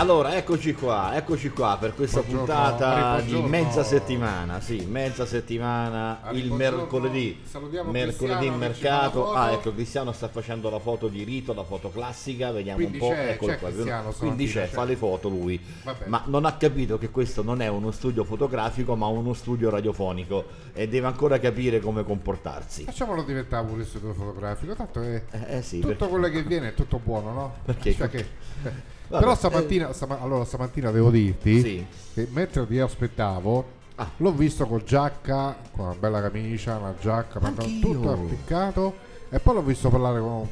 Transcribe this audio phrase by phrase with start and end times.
[0.00, 6.22] Allora, eccoci qua, eccoci qua per questa Buongiorno, puntata di mezza settimana, sì, mezza settimana,
[6.22, 11.08] Ari, il mercoledì, Salutiamo mercoledì in Cristiano mercato, ah ecco Cristiano sta facendo la foto
[11.08, 14.68] di rito, la foto classica, vediamo Quindi un po', eccolo qua, Cristiano quindi c'è, c'è.
[14.68, 16.06] fa le foto lui, Vabbè.
[16.06, 20.46] ma non ha capito che questo non è uno studio fotografico ma uno studio radiofonico
[20.72, 22.84] e deve ancora capire come comportarsi.
[22.84, 26.68] Facciamolo diventare pure studio fotografico, tanto è Eh, eh sì, tutto perché- quello che viene
[26.68, 27.54] è tutto buono, no?
[27.66, 31.86] Perché- Cioè che- Vabbè, Però stamattina, stama- allora, stamattina devo dirti Sì.
[32.14, 34.08] che mentre ti aspettavo, Ah.
[34.18, 38.94] l'ho visto con giacca, con una bella camicia, una giacca, pantalone, tutto appiccato
[39.28, 40.48] e poi l'ho visto parlare con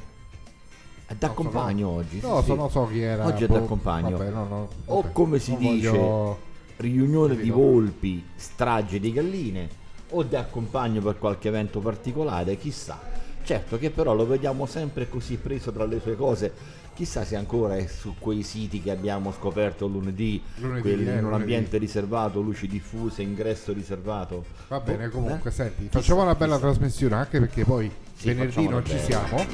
[1.07, 1.93] È da so, compagno no.
[1.99, 2.21] oggi.
[2.21, 2.55] No, sì, so, sì.
[2.59, 3.27] non so chi era.
[3.27, 4.17] Oggi è boh, da compagno.
[4.19, 6.39] vabbè, no, no, O vabbè, come si dice, voglio-
[6.79, 9.69] riunione di volpi, strage di galline,
[10.11, 12.99] o da compagno per qualche evento particolare, chissà.
[13.45, 16.53] Certo che però lo vediamo sempre così preso tra le sue cose.
[16.99, 21.19] Chissà se ancora è su quei siti che abbiamo scoperto lunedì, Lunedì, quelli eh, in
[21.19, 21.43] un lunedì.
[21.43, 24.45] ambiente riservato, luci diffuse, ingresso riservato.
[24.67, 25.53] Va bene, Oh, comunque, eh?
[25.53, 26.67] senti, Chissà, facciamo una bella chissà.
[26.67, 29.05] trasmissione anche perché poi Sì, venerdì non ci bene.
[29.05, 29.47] siamo.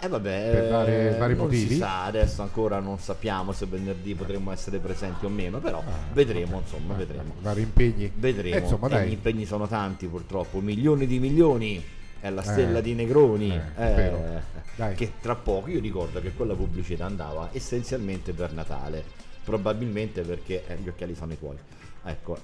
[0.00, 1.76] Eh vabbè, Per vari- eh, vari non motivi.
[1.76, 6.58] sa, adesso ancora non sappiamo se venerdì potremo essere presenti o meno, però Ah, vedremo,
[6.64, 7.34] insomma, vedremo.
[7.42, 8.10] Vari impegni.
[8.14, 8.54] Vedremo.
[8.56, 11.84] Eh, insomma, Eh, gli impegni sono tanti purtroppo, milioni di milioni.
[12.20, 13.60] È la stella Eh, di Negroni.
[13.76, 14.12] eh,
[14.76, 19.02] eh, che tra poco io ricordo che quella pubblicità andava essenzialmente per Natale.
[19.44, 21.56] Probabilmente perché eh, gli occhiali sono i tuoi.
[22.04, 22.38] Ecco,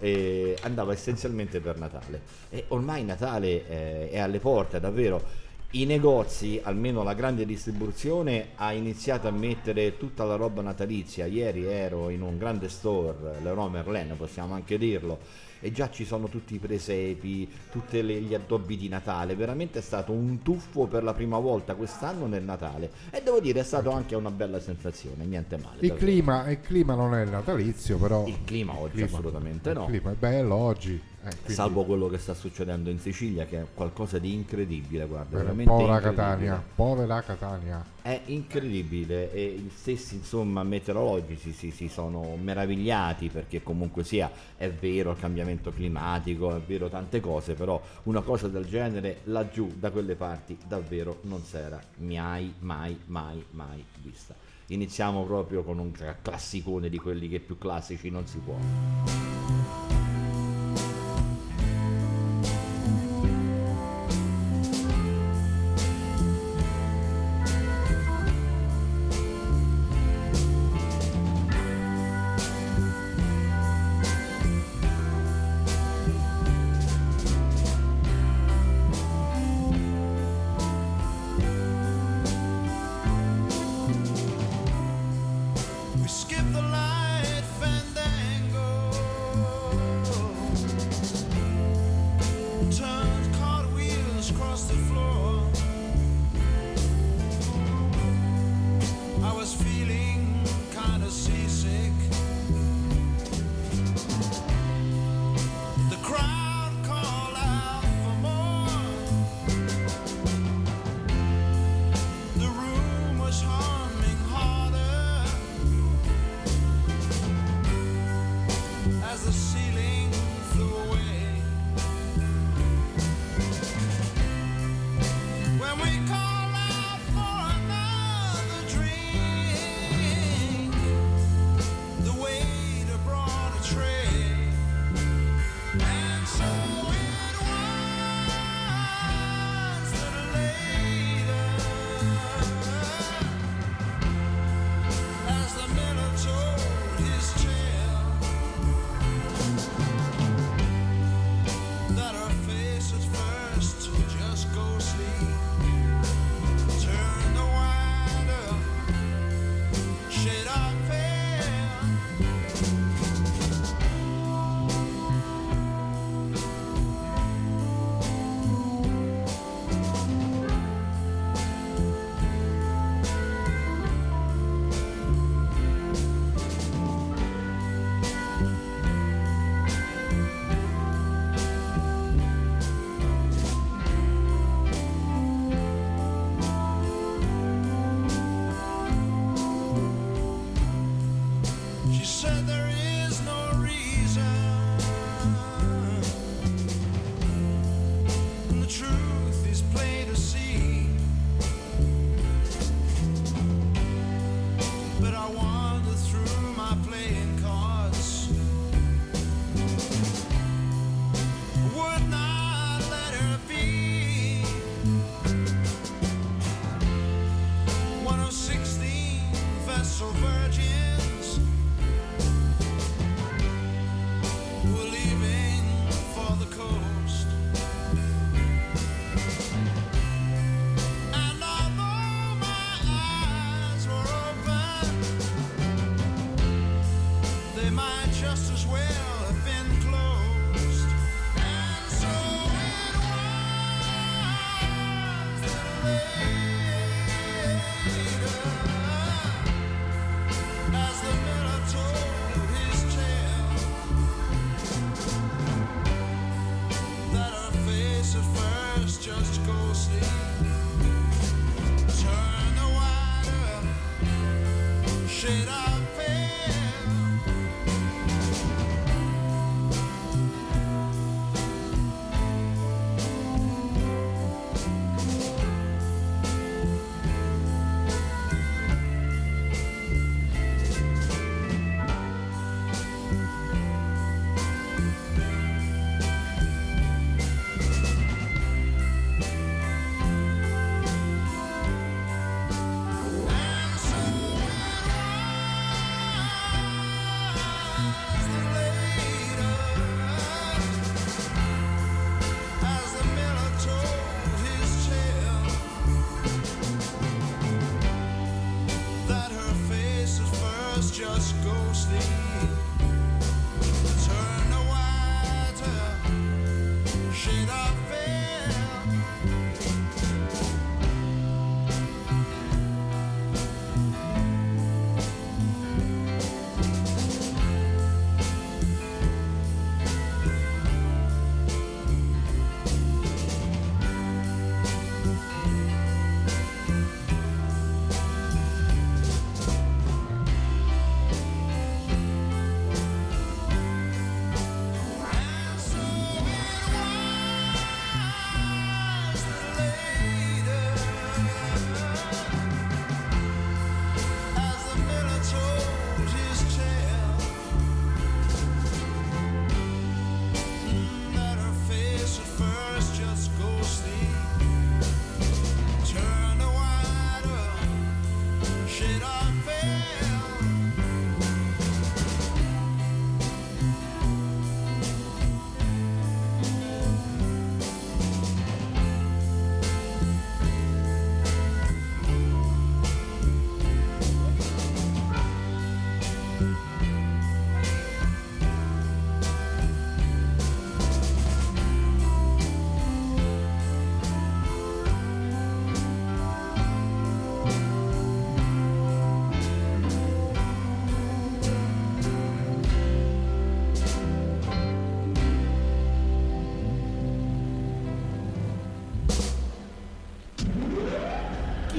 [0.63, 2.21] andava essenzialmente per Natale.
[2.51, 5.43] E ormai Natale eh, è alle porte, davvero.
[5.71, 11.27] I negozi, almeno la grande distribuzione, ha iniziato a mettere tutta la roba natalizia.
[11.27, 15.19] Ieri ero in un grande store, Leroy Merlin, possiamo anche dirlo,
[15.65, 19.35] e già ci sono tutti i presepi, tutti gli addobbi di Natale.
[19.35, 22.91] Veramente è stato un tuffo per la prima volta quest'anno nel Natale.
[23.09, 25.79] E devo dire, è stato anche una bella sensazione, niente male.
[25.81, 28.27] Il clima, il clima non è natalizio, però.
[28.27, 29.87] Il clima oggi clima- assolutamente il no.
[29.87, 31.01] clima è bello oggi.
[31.25, 35.39] Eh, quindi- Salvo quello che sta succedendo in Sicilia, che è qualcosa di incredibile, guarda,
[35.39, 36.01] veramente povera.
[36.01, 37.85] Catania, povera Catania.
[38.03, 44.71] È incredibile e gli stessi insomma meteorologici si, si sono meravigliati perché comunque sia è
[44.71, 49.91] vero il cambiamento climatico, è vero tante cose, però una cosa del genere laggiù da
[49.91, 54.35] quelle parti davvero non si era mai, mai, mai, mai vista.
[54.67, 58.57] Iniziamo proprio con un cla- classicone di quelli che più classici non si può.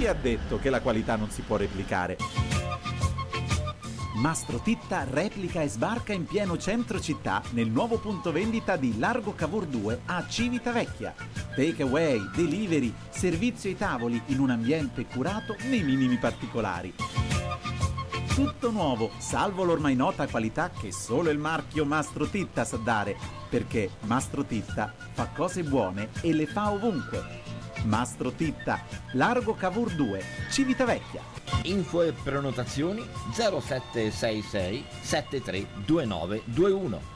[0.07, 2.17] Ha detto che la qualità non si può replicare?
[4.17, 9.33] Mastro Titta replica e sbarca in pieno centro città nel nuovo punto vendita di Largo
[9.33, 11.13] Cavour 2 a Civitavecchia.
[11.55, 16.93] Take away, delivery, servizio ai tavoli in un ambiente curato nei minimi particolari.
[18.33, 23.17] Tutto nuovo, salvo l'ormai nota qualità che solo il marchio Mastro Titta sa dare,
[23.50, 27.45] perché Mastro Titta fa cose buone e le fa ovunque.
[27.86, 31.22] Mastro Titta, Largo Cavour 2, Civitavecchia.
[31.63, 33.01] Info e prenotazioni
[33.32, 37.14] 0766 732921.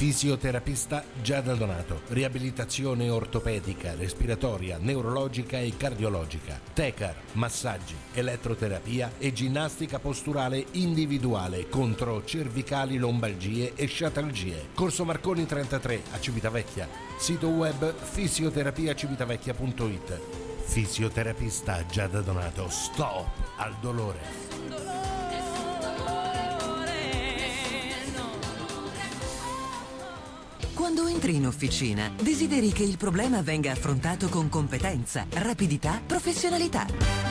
[0.00, 2.00] Fisioterapista Giada Donato.
[2.08, 6.58] Riabilitazione ortopedica, respiratoria, neurologica e cardiologica.
[6.72, 14.68] Tecar, massaggi, elettroterapia e ginnastica posturale individuale contro cervicali, lombalgie e sciatalgie.
[14.72, 16.88] Corso Marconi 33 a Civitavecchia.
[17.18, 20.18] Sito web fisioterapiacivitavecchia.it.
[20.64, 22.70] Fisioterapista Giada Donato.
[22.70, 23.26] Stop
[23.58, 24.49] al dolore.
[31.20, 37.29] Quando entri in officina, desideri che il problema venga affrontato con competenza, rapidità, professionalità.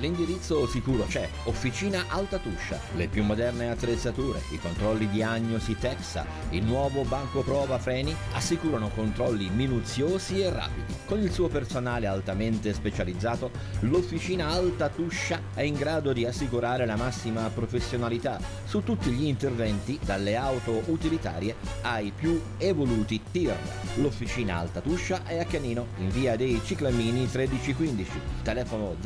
[0.00, 6.64] L'indirizzo sicuro c'è, Officina Alta Tuscia, le più moderne attrezzature, i controlli diagnosi Texa, il
[6.64, 10.96] nuovo banco prova freni assicurano controlli minuziosi e rapidi.
[11.04, 16.96] Con il suo personale altamente specializzato, l'Officina Alta Tuscia è in grado di assicurare la
[16.96, 23.54] massima professionalità su tutti gli interventi, dalle auto utilitarie ai più evoluti tir.
[23.96, 28.10] L'Officina Alta Tuscia è a Canino, in via dei Ciclamini 1315,
[28.42, 28.96] telefono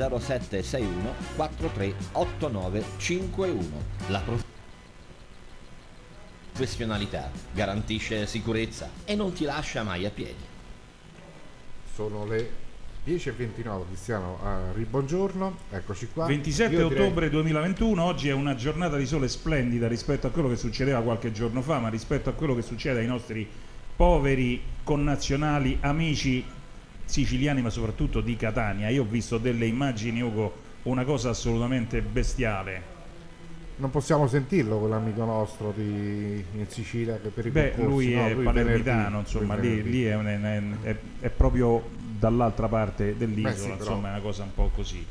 [0.84, 3.82] 0761 438951.
[4.08, 4.22] La
[6.52, 10.52] professionalità garantisce sicurezza e non ti lascia mai a piedi.
[11.94, 12.62] Sono le
[13.06, 16.26] 10.29 Cristiano, ah, ribuongiorno, eccoci qua.
[16.26, 20.48] 27 Io direi- ottobre 2021, oggi è una giornata di sole splendida rispetto a quello
[20.48, 23.46] che succedeva qualche giorno fa, ma rispetto a quello che succede ai nostri
[23.96, 26.44] poveri connazionali, amici
[27.04, 28.88] siciliani, ma soprattutto di Catania.
[28.88, 32.92] Io ho visto delle immagini, Ugo, una cosa assolutamente bestiale.
[33.76, 38.26] Non possiamo sentirlo quell'amico nostro di, in Sicilia che per i Beh, concorsi, lui no,
[38.26, 41.82] è lui palermitano, insomma, lì, lì è, un- è- è- è proprio
[42.18, 45.04] dall'altra parte dell'isola, Beh, sì, però- insomma, è una cosa un po' così.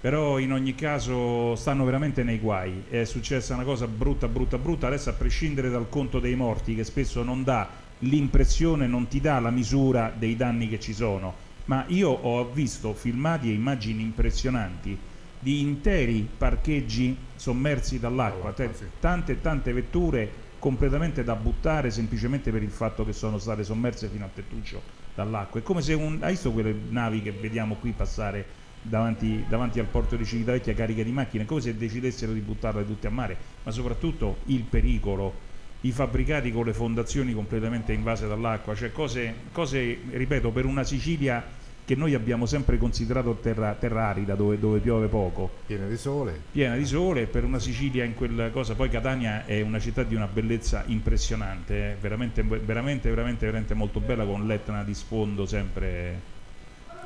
[0.00, 4.86] Però in ogni caso stanno veramente nei guai, è successa una cosa brutta, brutta, brutta,
[4.86, 7.68] adesso a prescindere dal conto dei morti che spesso non dà
[8.00, 12.94] l'impressione, non ti dà la misura dei danni che ci sono, ma io ho visto
[12.94, 14.98] filmati e immagini impressionanti
[15.38, 18.86] di interi parcheggi sommersi dall'acqua, te- sì.
[19.00, 24.24] tante tante vetture completamente da buttare semplicemente per il fatto che sono state sommerse fino
[24.24, 24.80] al tettuccio
[25.14, 25.58] dall'acqua.
[25.58, 28.46] È come se un, hai visto quelle navi che vediamo qui passare
[28.80, 32.84] davanti, davanti al porto di Civitavecchia cariche di macchine, è come se decidessero di buttarle
[32.84, 35.50] tutte a mare, ma soprattutto il pericolo,
[35.82, 41.60] i fabbricati con le fondazioni completamente invase dall'acqua, cioè cose, cose ripeto, per una Sicilia
[41.84, 45.50] che noi abbiamo sempre considerato terra, terra arida dove, dove piove poco.
[45.66, 46.40] Piena di sole.
[46.52, 50.14] piena di sole per una Sicilia in quella cosa poi Catania è una città di
[50.14, 56.40] una bellezza impressionante eh, veramente, veramente veramente veramente molto bella con l'Etna di sfondo sempre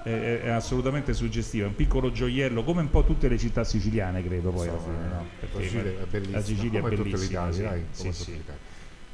[0.07, 4.23] è, è- assolutamente suggestiva è un piccolo gioiello come un po' tutte le città siciliane
[4.25, 5.09] credo poi alla fine no?
[5.41, 7.63] la Perché Sicilia è bellissima, la Sicilia come è tutta bellissima l'Italia, sì.
[7.63, 8.25] dai, Sì, come sì.
[8.25, 8.61] tutta l'Italia.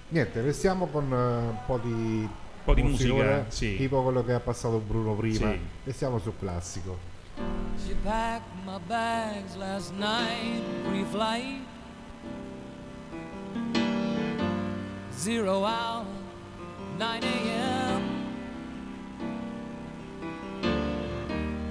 [0.08, 2.28] Niente, restiamo con eh, un po' di,
[2.64, 3.76] po' di musica, sì.
[3.78, 5.50] tipo quello che ha passato Bruno prima.
[5.52, 5.58] Sì.
[5.84, 6.98] Restiamo sul classico.
[7.86, 11.60] She packed my bags last night, pre-flight.
[15.16, 16.04] Zero hour,
[16.98, 18.11] 9 a.m.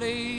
[0.00, 0.29] place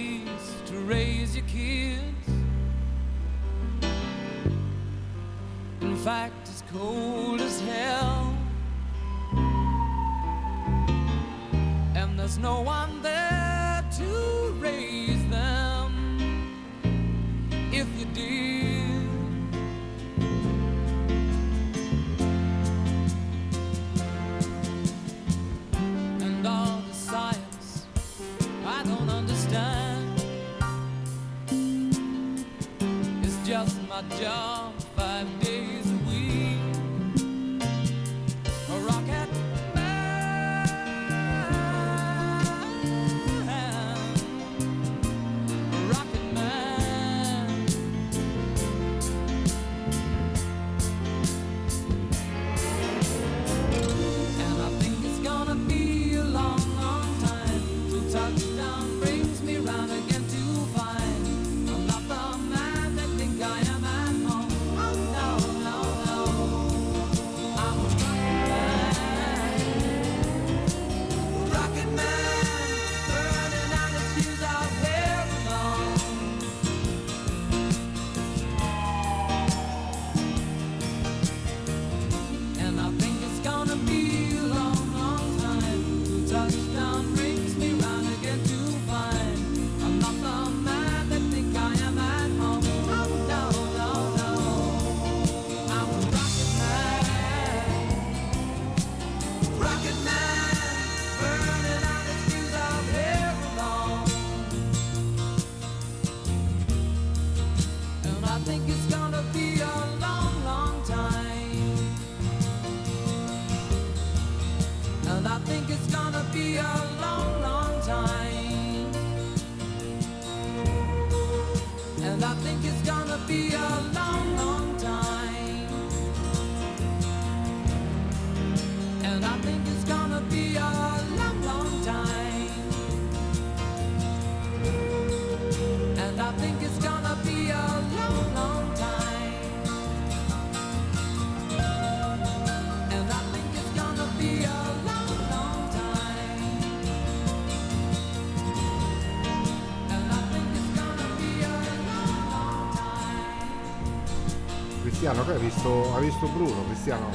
[155.12, 156.64] Cristiano, che hai visto, hai visto Bruno?
[156.68, 157.10] Cristiano?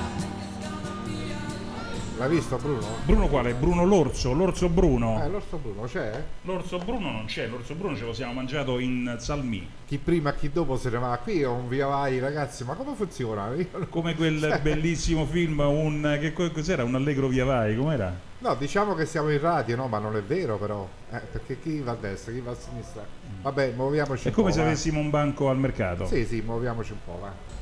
[2.18, 2.86] L'hai visto Bruno?
[3.06, 3.54] Bruno quale?
[3.54, 5.22] Bruno l'orso, l'orso Bruno.
[5.24, 6.22] Eh, l'orso Bruno c'è?
[6.42, 9.66] L'orso Bruno non c'è, l'orso Bruno ce lo siamo mangiato in Salmì.
[9.86, 11.18] Chi prima, chi dopo se ne va.
[11.22, 13.48] Qui è un via vai, ragazzi, ma come funziona?
[13.56, 16.84] Io non- Come quel bellissimo film, un, che co- cos'era?
[16.84, 18.14] Un allegro via vai, com'era?
[18.40, 20.86] No, diciamo che siamo in radio, no, ma non è vero però.
[21.12, 23.02] Eh, perché chi va a destra, chi va a sinistra.
[23.40, 26.04] Vabbè, muoviamoci È come se avessimo un banco al mercato.
[26.04, 27.55] Sì, sì, muoviamoci un po', va.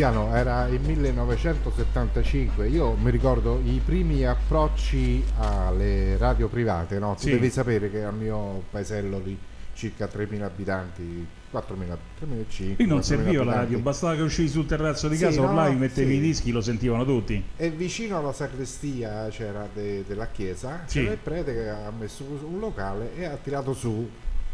[0.00, 7.12] Cristiano, era il 1975, io mi ricordo i primi approcci alle radio private, no?
[7.16, 7.30] Tu Sì.
[7.32, 9.36] devi sapere che al mio paesello di
[9.74, 12.74] circa 3.000 abitanti, 4.000, 3.500.
[12.76, 15.48] Qui non 4.000 serviva la radio, bastava che uscivi sul terrazzo di Sì, casa, no,
[15.48, 16.16] ormai mettevi sì.
[16.16, 17.44] i dischi, lo sentivano tutti.
[17.58, 21.00] E vicino alla sacrestia c'era de- della chiesa, Sì.
[21.00, 24.08] c'era il prete che ha messo un locale e ha tirato su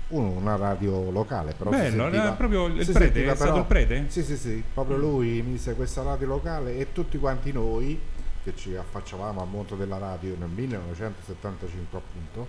[0.09, 1.53] una radio locale.
[1.57, 4.05] Però si Bello, sentiva- era proprio il prete, sentiva è stato il prete?
[4.09, 7.99] Sì, sì, sì, proprio lui mise questa radio locale e tutti quanti noi
[8.45, 12.47] che ci affacciavamo al mondo della radio nel 1975 appunto,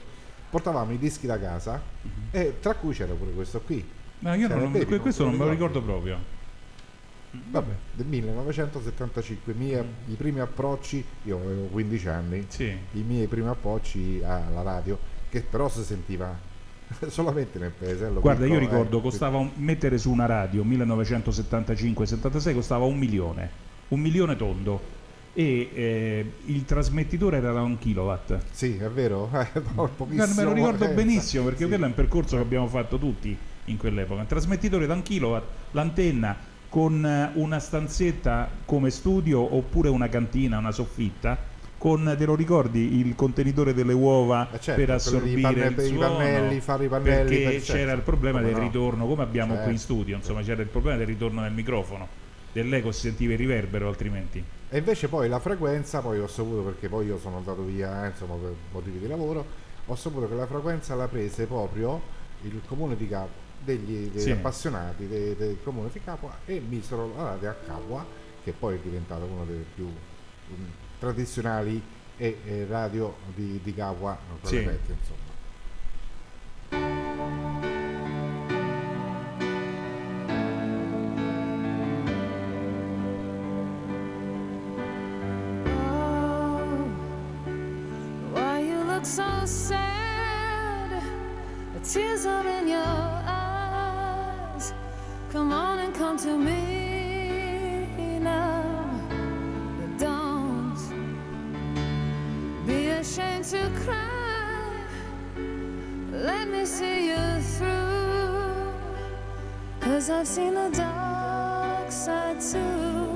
[0.50, 1.82] portavamo i dischi da casa
[2.32, 3.84] e tra cui c'era pure questo qui.
[4.20, 6.36] Ma io non, que- questo non me lo ricordo proprio.
[7.32, 12.66] Vabbè, del 1975, i miei- i primi approcci, io avevo 15 anni, Sì.
[12.94, 14.98] i miei primi approcci alla radio
[15.30, 16.36] che però si sentiva
[17.08, 22.54] solamente nel paesello Guarda, io piccolo, ricordo, eh, costava un- mettere su una radio 1975-76
[22.54, 23.50] costava un milione,
[23.90, 24.96] un milione tondo
[25.34, 28.40] e eh, il trasmettitore era da un kilowatt.
[28.52, 29.62] Sì, è vero, eh,
[30.10, 31.68] Me lo ricordo eh, benissimo perché sì.
[31.68, 34.22] quello è un percorso che abbiamo fatto tutti in quell'epoca.
[34.22, 36.36] Un trasmettitore da un kilowatt, l'antenna
[36.70, 41.38] con eh, una stanzetta come studio oppure una cantina, una soffitta.
[41.78, 45.80] Con, te lo ricordi, il contenitore delle uova Eh, certo, per assorbire di panne- il
[45.80, 47.72] i suono pannelli, fare i pannelli, perché per- certo.
[47.74, 48.68] c'era il problema Come del no.
[48.68, 49.94] ritorno come abbiamo qui in Certo.
[49.94, 52.08] studio insomma c'era il problema del ritorno del microfono
[52.52, 56.90] dell'eco si sentiva il riverbero altrimenti E invece poi la frequenza, poi ho saputo perché
[56.90, 59.46] poi io sono andato via eh, insomma, per motivi di lavoro,
[59.86, 62.02] ho saputo che la frequenza la prese proprio
[62.42, 63.30] il comune di Capua,
[63.64, 64.32] degli, degli Sì.
[64.32, 68.04] appassionati de- del comune di Capua e misero la radio a Capua,
[68.44, 69.88] che poi è diventata una delle più
[71.00, 71.82] tradizionali
[72.18, 73.74] e, e radio di, di
[74.42, 74.64] quelle Sì.
[74.66, 75.26] vecchie, insomma.
[88.34, 91.02] Why you look so sad?
[91.74, 94.74] The tears are in your eyes.
[95.32, 98.77] Come on and come to me now.
[103.00, 104.72] Ashamed to cry.
[106.12, 108.74] Let me see you through.
[109.80, 113.07] Cause I've seen the dark side too.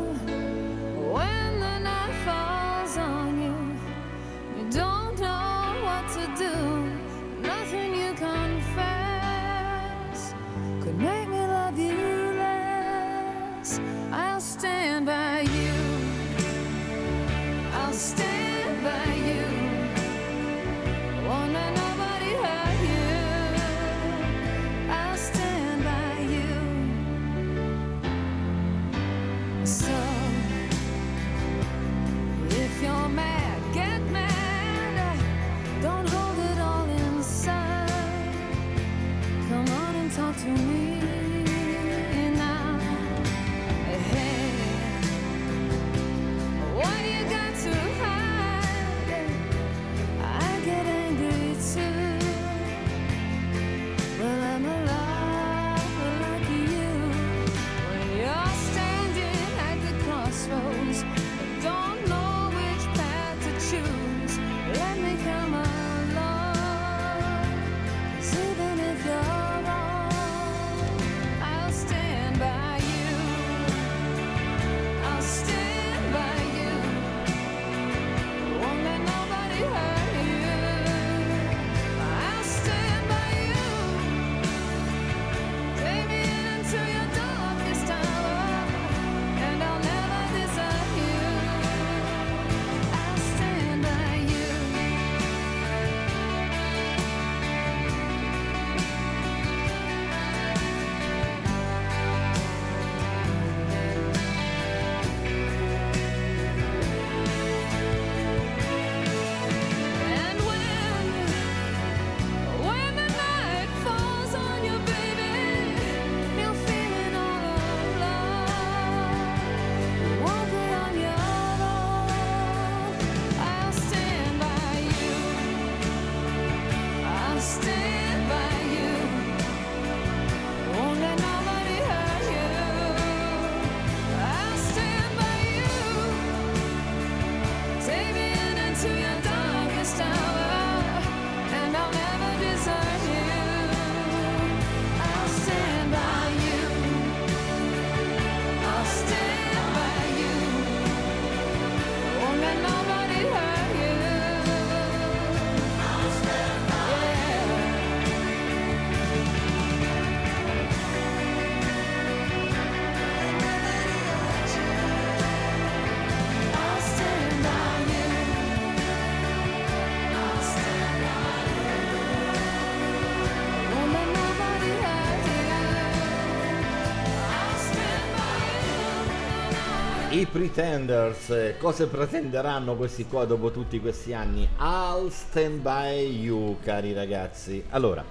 [180.42, 184.48] Pretenders, eh, cosa pretenderanno questi qua dopo tutti questi anni?
[184.58, 187.64] I'll stand by you, cari ragazzi.
[187.70, 188.04] Allora,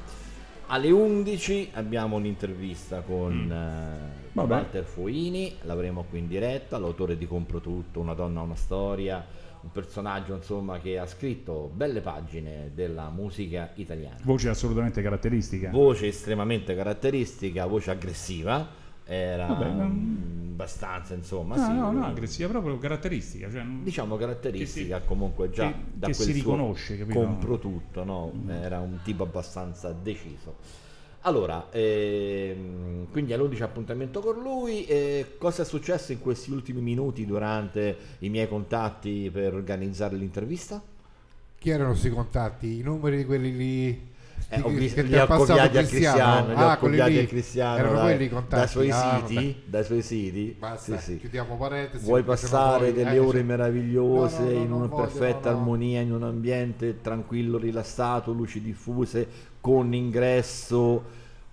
[0.66, 4.30] alle 11 abbiamo un'intervista con Mm.
[4.32, 4.52] Vabbè.
[4.52, 9.26] Walter Fuini, l'avremo qui in diretta, l'autore di Compro Tutto, Una donna, una storia,
[9.62, 14.18] un personaggio insomma che ha scritto belle pagine della musica italiana.
[14.22, 15.70] Voce assolutamente caratteristica.
[15.70, 18.68] Voce estremamente caratteristica, voce aggressiva,
[19.12, 23.50] era Vabbè, mm, non- abbastanza insomma, no, sì, no, no, aggressiva, proprio caratteristica.
[23.50, 27.18] Cioè, diciamo caratteristica Che si- comunque già che- da che quel si riconosce, capito?
[27.18, 28.32] compro tutto no?
[28.48, 30.56] era un tipo abbastanza deciso
[31.22, 37.26] allora ehm, quindi all'11 appuntamento con lui eh, cosa è successo in questi ultimi minuti
[37.26, 40.82] durante i miei contatti per organizzare l'intervista?
[41.58, 42.78] Chi erano questi contatti?
[42.78, 44.09] I numeri di quelli lì
[44.48, 47.94] Eh, ho che- vis- che li ho copiati a Cristiano, Ah, copiati a Cristiano Erano
[47.94, 48.54] dai, quelli contatti.
[48.56, 50.56] dai suoi Ah, siti, dai suoi siti.
[50.58, 51.18] Basta, Sì, sì.
[51.18, 52.04] chiudiamo parentesi.
[52.04, 53.44] Vuoi passare delle ore sì.
[53.44, 58.60] meravigliose No, no, no, in una voglio, perfetta armonia, in un ambiente tranquillo, rilassato, luci
[58.60, 59.26] diffuse,
[59.60, 61.04] con ingresso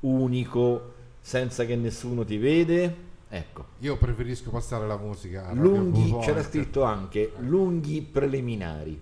[0.02, 3.06] unico, senza che nessuno ti vede?
[3.30, 3.66] Ecco.
[3.80, 5.52] Io preferisco passare la musica.
[5.52, 9.00] Lunghi, c'era scritto anche lunghi preliminari.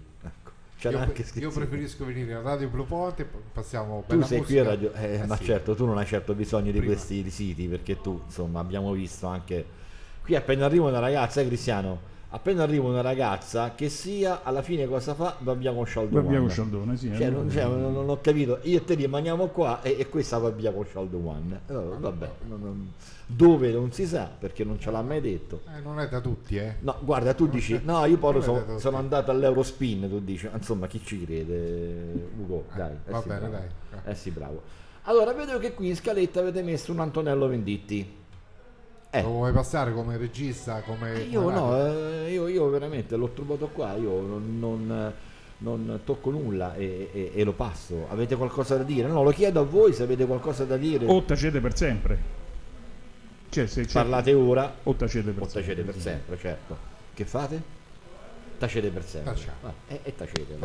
[0.77, 4.55] C'era Io, io preferisco venire a Radio Blue Point e poi passiamo Tu sei qui
[4.55, 4.61] musica.
[4.61, 5.45] a radio, eh, Eh ma sì.
[5.45, 6.93] certo, tu non hai certo bisogno di Prima.
[6.93, 9.65] questi siti perché tu, insomma, abbiamo visto anche
[10.23, 14.85] qui appena arriva una ragazza, eh, Cristiano, appena arriva una ragazza che sia alla fine
[14.87, 15.35] cosa fa?
[15.39, 16.51] Babbiamo scialdo Babbiamo one.
[16.53, 19.81] Scialdone, sì, Cioè, eh, non, cioè, non- non ho capito, io e te rimaniamo qua
[19.81, 21.61] e, e questa babbiamo scialdo one.
[21.67, 22.91] Eh, vabbè, non- non-
[23.25, 25.61] dove non si sa perché non ce l'ha mai detto.
[25.75, 26.75] Eh, non è da tutti, eh.
[26.81, 30.87] No, guarda, tu dici, no, io poi è sono, sono andato all'Eurospin, tu dici, insomma,
[30.87, 32.29] chi ci crede?
[32.37, 32.91] Ugo, dai.
[33.05, 33.55] eh va sì, bene, bravo.
[33.55, 33.99] dai.
[34.11, 34.61] Eh sì, bravo.
[35.03, 38.23] Allora, vedo che qui in scaletta avete messo un Antonello Venditti.
[39.17, 39.21] Eh.
[39.21, 40.81] Lo vuoi passare come regista?
[40.81, 41.85] Come Io come no,
[42.25, 45.13] eh, io, io veramente l'ho trovato qua, io non, non-
[45.57, 48.07] non tocco nulla e, e- e lo passo.
[48.09, 49.07] Avete qualcosa da dire?
[49.07, 51.05] No, lo chiedo a voi se avete qualcosa da dire.
[51.07, 52.19] O tacete per sempre.
[53.49, 55.83] Cioè, se c'è- Parlate ora o tacete per o tacete sempre.
[55.93, 56.77] per sempre, certo.
[57.13, 57.61] Che fate?
[58.57, 59.33] Tacete per sempre.
[59.63, 60.57] Ah, e, e tacete.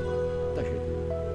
[0.55, 1.30] Tacete.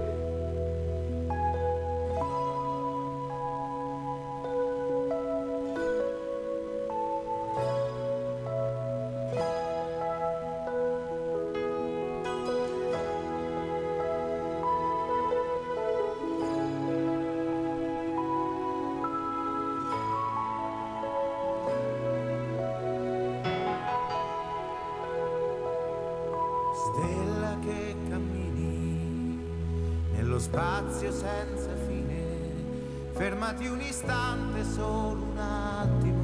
[33.65, 36.23] Fermati un istante, solo un attimo,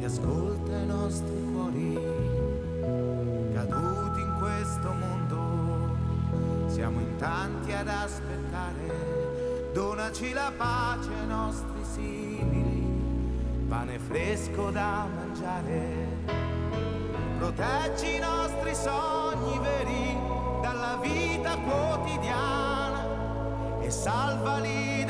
[0.00, 1.98] e ascolta i nostri cuori,
[3.52, 5.96] caduti in questo mondo,
[6.68, 16.40] siamo in tanti ad aspettare, donaci la pace ai nostri simili, pane fresco da mangiare.
[17.38, 20.16] Proteggi i nostri sogni veri
[20.62, 23.04] dalla vita quotidiana
[23.80, 25.04] e salvali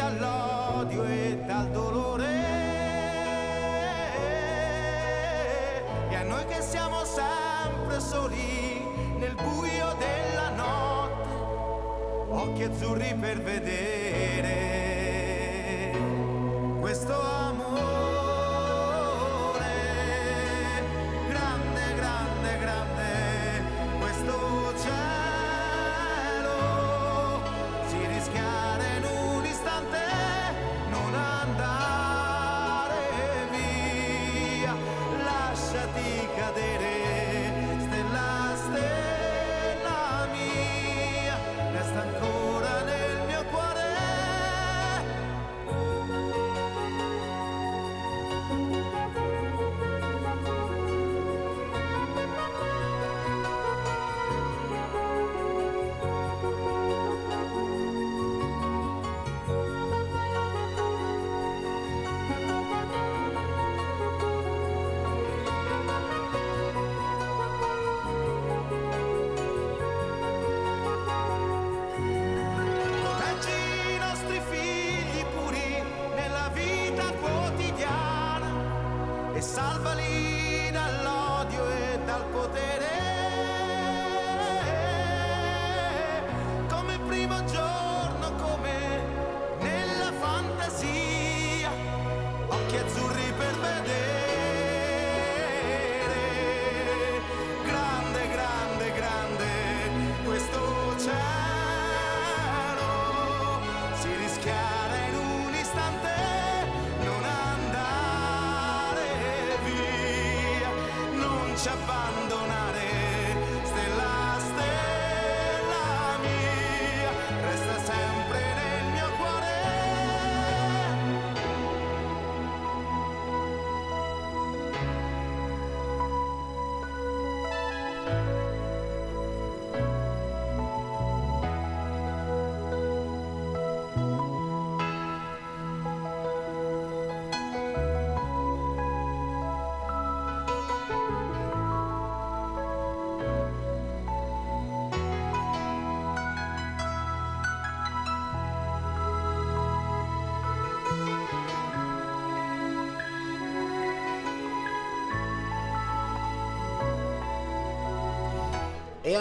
[0.72, 2.26] dall'odio e dal dolore.
[6.08, 8.82] E a noi che siamo sempre soli
[9.18, 11.28] nel buio della notte,
[12.30, 14.81] occhi azzurri per vedere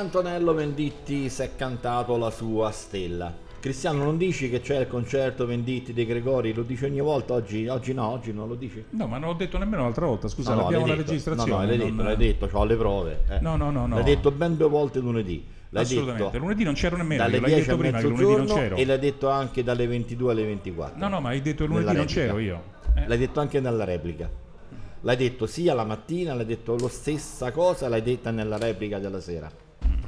[0.01, 3.31] Antonello Venditti si è cantato la sua stella.
[3.59, 6.51] Cristiano, non dici che c'è il concerto Venditti dei Gregori?
[6.53, 8.83] Lo dici ogni volta, oggi, oggi no, oggi non lo dici?
[8.89, 11.11] No, ma non l'ho detto nemmeno l'altra volta, scusa, No, abbiamo la detto.
[11.11, 11.51] registrazione.
[11.51, 13.23] No, no, l'hai non- detto, l'hai detto, ho le prove.
[13.29, 13.39] eh.
[13.41, 13.95] No, no, no, no.
[13.95, 15.45] L'hai detto ben due volte lunedì.
[15.69, 18.35] L'hai Assolutamente, detto lunedì non c'ero nemmeno, dalle io, l'hai 10 detto prima che lunedì
[18.35, 18.75] non c'ero.
[18.75, 20.97] e l'hai detto anche dalle 22 alle 24.
[20.97, 22.61] No, no, ma hai detto lunedì non c'ero io.
[22.95, 23.07] Eh.
[23.07, 24.27] L'hai detto anche nella replica.
[25.03, 29.19] L'hai detto sia la mattina, l'hai detto lo stessa cosa, l'hai detta nella replica della
[29.21, 29.49] sera.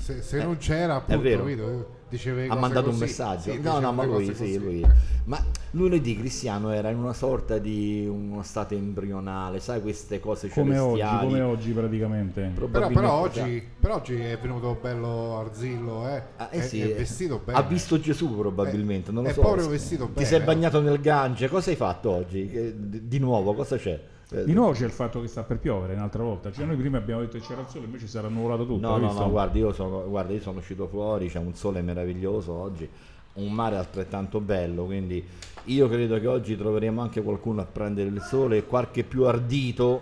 [0.04, 1.44] Se, se non c'era, appunto, vero.
[1.44, 2.02] capito?
[2.10, 3.06] Dicevi ha mandato un così.
[3.06, 3.42] messaggio.
[3.44, 4.86] Sì, no, diceva no, ma lui, sì, lui.
[5.24, 10.78] Ma lunedì Cristiano era in una sorta di uno stato embrionale, sai queste cose Come
[10.78, 11.26] oggi, celestiali.
[11.28, 12.52] come oggi praticamente.
[12.54, 16.22] Però, però oggi, però oggi è venuto bello Arzillo, eh?
[16.36, 16.94] Ah, eh è, sì, è eh.
[16.96, 17.58] vestito bene.
[17.58, 19.40] Ha visto Gesù probabilmente, Eh, non lo è so.
[19.40, 20.44] proprio vestito Ti bene, sei eh.
[20.44, 22.74] bagnato nel Gange, cosa hai fatto oggi?
[22.76, 24.00] Di nuovo, cosa c'è?
[24.34, 26.52] Eh, Di nuovo c'è il fatto che sta per piovere un'altra volta.
[26.52, 28.88] Cioè noi prima abbiamo detto che c'era il sole, invece sarà nuvolato tutto.
[28.88, 29.22] No, no, visto?
[29.22, 32.90] no, guarda io, sono, guarda, io sono uscito fuori, c'è un sole meraviglioso oggi,
[33.34, 35.24] un mare altrettanto bello, quindi
[35.66, 40.02] io credo che oggi troveremo anche qualcuno a prendere il sole e qualche più ardito,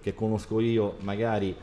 [0.00, 1.54] che conosco io, magari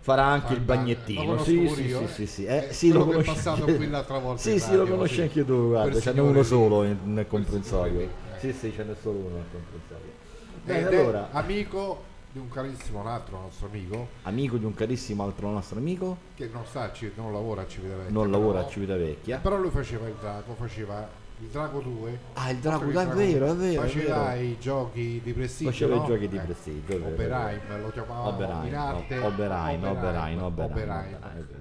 [0.00, 1.42] farà anche il bagnettino.
[1.42, 2.08] Sì, sì, io, sì, eh.
[2.08, 4.86] sì, sì, Eh, eh, sì, lo conosci passato anche- qui l'altra volta Sì, sì, lo
[4.86, 8.08] conosci anche tu, guarda, ce n'è uno solo nel comprensorio.
[8.38, 10.19] Sì, sì, ce n'è solo uno nel comprensorio.
[10.64, 14.08] Bene, allora, amico di un carissimo un altro nostro amico.
[14.22, 18.30] Amico di un carissimo altro nostro amico, che non sta non lavora a Civitavecchia non
[18.30, 19.38] lavora però- a Civitavecchia.
[19.38, 21.08] però lui faceva il drago faceva
[21.42, 25.32] il drago 2 Ah, il drago, Il è vero, è vero, faceva i giochi di
[25.32, 26.02] prestigio Faceva no?
[26.02, 29.14] i giochi di Eh, prestigio, è Oberheim lo chiamavamo Oberheim, in arte.
[29.16, 30.70] No, Oberheim, Oberheim, Oberheim, Oberheim.
[30.70, 31.59] Oberheim,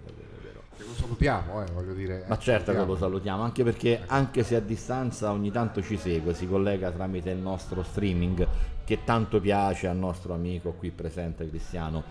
[0.79, 4.43] Che lo salutiamo eh, voglio dire Ma eh, certo che lo salutiamo, anche perché anche
[4.43, 8.47] se a distanza ogni tanto ci segue, si collega tramite il nostro streaming
[8.85, 12.01] che tanto piace al nostro amico qui presente Cristiano,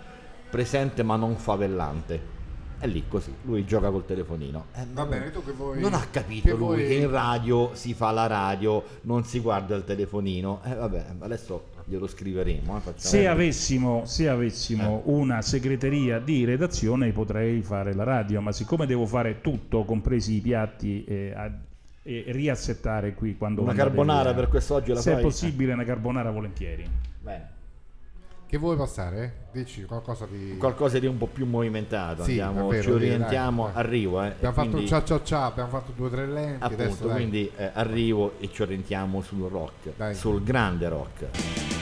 [0.50, 2.36] presente ma non favellante.
[2.78, 4.66] È lì così, lui gioca col telefonino.
[4.74, 7.70] Eh, va bene tu che vuoi Non ha capito che lui vuoi- che in radio
[7.74, 10.60] si fa la radio, non si guarda il telefonino.
[10.62, 12.76] Eh vabbè, adesso glielo scriveremo.
[12.86, 15.10] eh, Se avessimo, se avessimo Eh.
[15.10, 20.40] una segreteria di redazione potrei fare la radio, ma siccome devo fare tutto, compresi i
[20.40, 21.50] piatti e, a-
[22.02, 25.20] e riassettare qui quando Una carbonara via, per quest'oggi la Se fai?
[25.20, 26.86] è possibile una carbonara volentieri.
[27.20, 27.56] Bene.
[28.48, 29.48] che vuoi passare?
[29.52, 33.64] dici qualcosa di Qualcosa di un po' più movimentato, Sì, andiamo, vero, ci dai, orientiamo,
[33.66, 33.72] dai.
[33.74, 34.22] arrivo.
[34.22, 36.64] Eh, abbiamo e fatto quindi- un cia cia cia abbiamo fatto due o tre lenti
[36.64, 37.16] adesso Appunto, dai.
[37.16, 40.14] quindi eh, arrivo e ci orientiamo sul rock, Dai.
[40.14, 41.77] sul grande rock.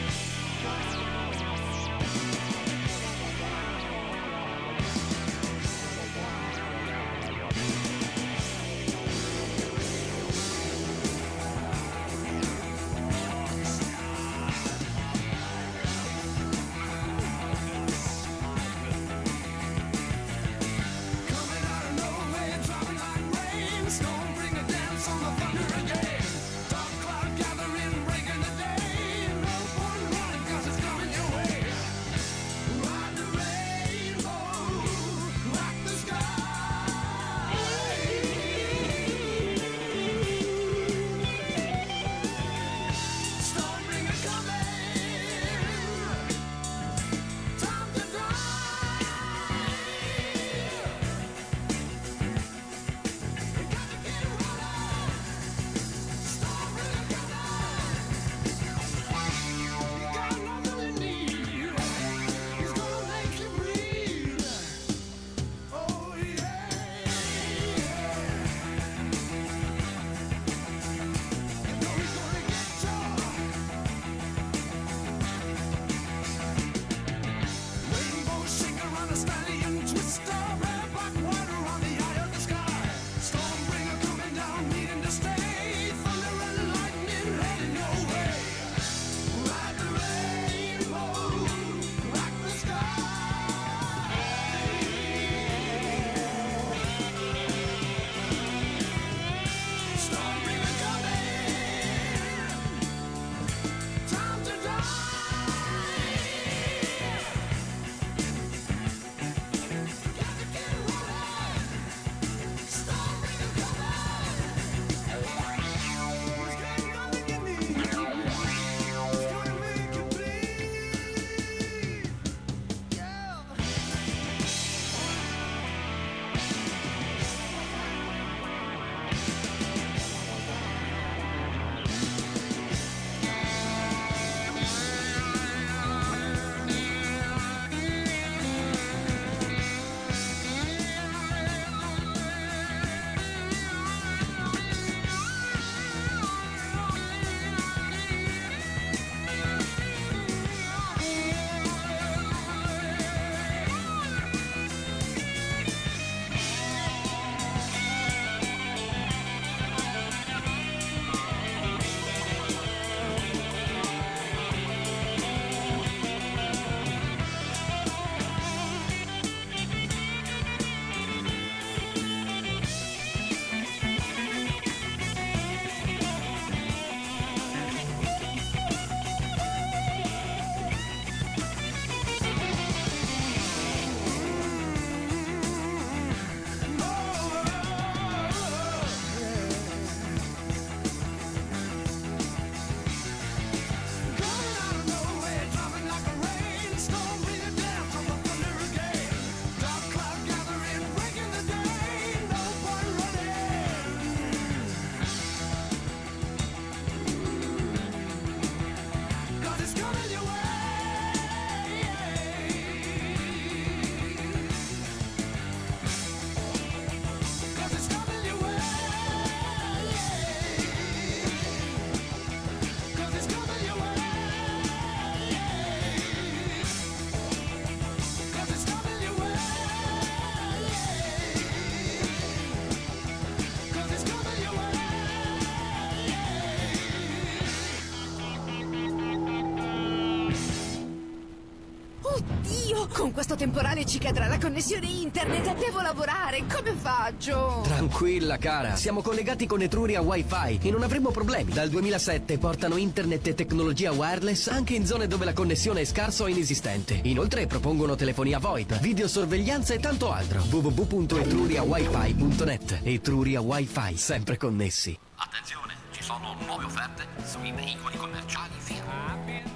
[243.36, 246.44] Temporale ci cadrà la connessione internet e devo lavorare.
[246.52, 247.60] Come faccio?
[247.64, 251.52] Tranquilla cara, siamo collegati con Etruria Wi-Fi e non avremo problemi.
[251.52, 256.22] Dal 2007 portano internet e tecnologia wireless anche in zone dove la connessione è scarsa
[256.24, 256.98] o inesistente.
[257.02, 260.40] Inoltre propongono telefonia VoIP, videosorveglianza e tanto altro.
[260.48, 264.98] www.etruriawifi.net Etruria Wi-Fi, sempre connessi.
[265.16, 268.84] Attenzione, ci sono nuove offerte sui veicoli commerciali Fiat.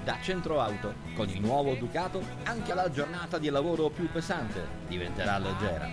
[0.05, 5.39] Da Centro Auto, con il nuovo Ducato, anche la giornata di lavoro più pesante diventerà
[5.39, 5.89] leggera.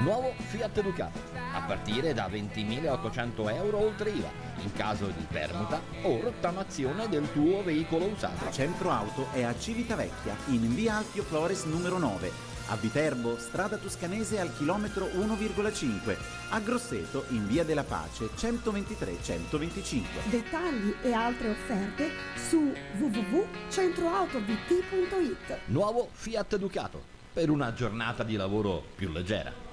[0.00, 1.18] Nuovo Fiat Ducato,
[1.54, 4.30] a partire da 20.800 euro oltre IVA,
[4.62, 8.50] in caso di permuta o rottamazione del tuo veicolo usato.
[8.50, 12.50] Centro Auto è a Civitavecchia, in via Alpio Flores numero 9.
[12.68, 16.16] A Viterbo, strada toscanese al chilometro 1,5.
[16.50, 20.30] A Grosseto, in via della Pace 123-125.
[20.30, 25.58] Dettagli e altre offerte su www.centroautovt.it.
[25.66, 27.02] Nuovo Fiat Ducato,
[27.32, 29.71] per una giornata di lavoro più leggera.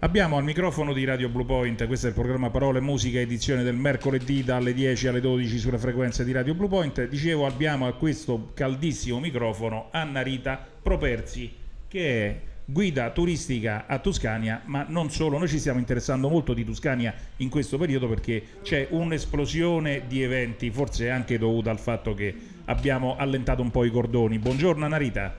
[0.00, 3.74] Abbiamo al microfono di Radio Blue Point, questo è il programma Parole, Musica, edizione del
[3.74, 7.08] mercoledì dalle 10 alle 12 sulle frequenze di Radio Blue Point.
[7.08, 11.52] Dicevo, abbiamo a questo caldissimo microfono Anna Rita Properzi,
[11.88, 16.64] che è guida turistica a Tuscania, ma non solo, noi ci stiamo interessando molto di
[16.64, 22.32] Tuscania in questo periodo perché c'è un'esplosione di eventi, forse anche dovuta al fatto che
[22.66, 24.38] abbiamo allentato un po' i cordoni.
[24.38, 25.34] Buongiorno Anna Rita.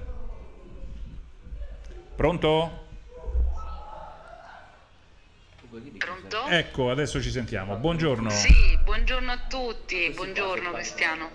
[2.13, 2.87] Pronto?
[5.97, 6.45] Pronto?
[6.47, 7.75] Ecco, adesso ci sentiamo.
[7.77, 8.29] Buongiorno.
[8.29, 11.31] Sì, buongiorno a tutti, buongiorno Cristiano.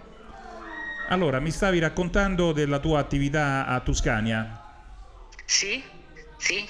[1.09, 4.61] Allora, mi stavi raccontando della tua attività a Tuscania?
[5.45, 5.83] Sì,
[6.39, 6.67] sì.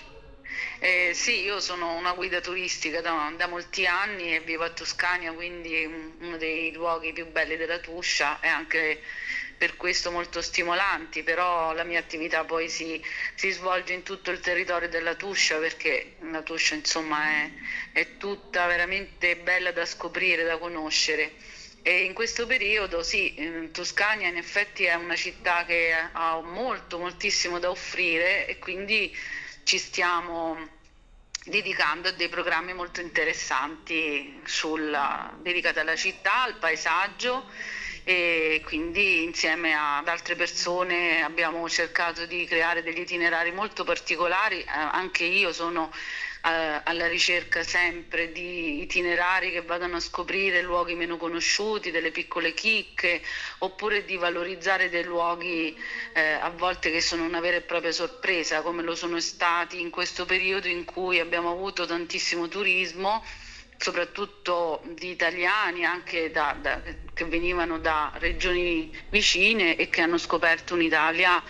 [0.81, 5.33] Eh, sì, io sono una guida turistica da, da molti anni e vivo a Toscania,
[5.33, 5.85] quindi
[6.21, 9.01] uno dei luoghi più belli della Tuscia e anche
[9.57, 13.03] per questo molto stimolanti, però la mia attività poi si,
[13.35, 17.51] si svolge in tutto il territorio della Tuscia perché la Tuscia insomma è,
[17.93, 21.33] è tutta veramente bella da scoprire, da conoscere.
[21.83, 27.59] E in questo periodo sì, Toscania in effetti è una città che ha molto, moltissimo
[27.59, 29.15] da offrire e quindi
[29.65, 30.83] ci stiamo
[31.45, 37.45] dedicando a dei programmi molto interessanti sulla- dedicati alla città, al paesaggio
[38.05, 44.67] e quindi insieme ad altre persone abbiamo cercato di creare degli itinerari molto particolari, Eh,
[44.69, 45.91] anche io sono
[46.45, 52.53] eh, alla ricerca sempre di itinerari che vadano a scoprire luoghi meno conosciuti, delle piccole
[52.53, 53.23] chicche,
[53.59, 55.75] oppure di valorizzare dei luoghi
[56.13, 59.89] eh, a volte che sono una vera e propria sorpresa, come lo sono stati in
[59.89, 63.25] questo periodo in cui abbiamo avuto tantissimo turismo
[63.85, 66.81] soprattutto di italiani anche da- da-
[67.13, 71.43] che venivano da regioni vicine e che hanno scoperto un'Italia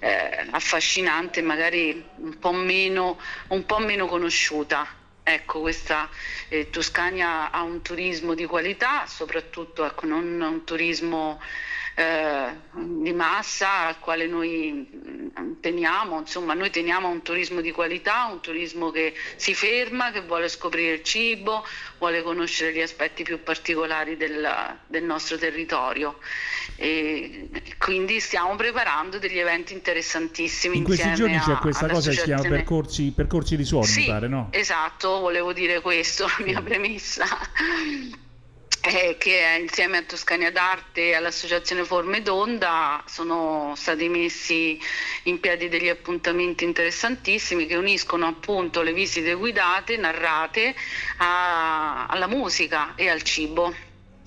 [0.00, 3.18] eh, affascinante, magari un po' meno,
[3.48, 4.86] un po' meno conosciuta.
[5.22, 6.10] Ecco, questa
[6.50, 11.40] eh, Toscania ha un turismo di qualità, soprattutto ecco, non un turismo
[11.98, 18.26] eh, di massa al quale noi mm, teniamo, insomma noi teniamo un turismo di qualità,
[18.30, 21.66] un turismo che si ferma, che vuole scoprire il cibo,
[21.98, 24.48] vuole conoscere gli aspetti più particolari del,
[24.86, 26.18] del nostro territorio.
[26.76, 32.16] E quindi stiamo preparando degli eventi interessantissimi In questi giorni c'è a- questa cosa che
[32.16, 34.48] si chiama percorsi, percorsi di suoni, sì, mi pare, no?
[34.52, 37.26] Esatto, volevo dire questo, la mia premessa.
[38.88, 44.80] Eh, che insieme a Toscania d'Arte e all'Associazione Forme d'Onda sono stati messi
[45.24, 50.74] in piedi degli appuntamenti interessantissimi che uniscono appunto le visite guidate, narrate
[51.18, 53.74] a- alla musica e al cibo.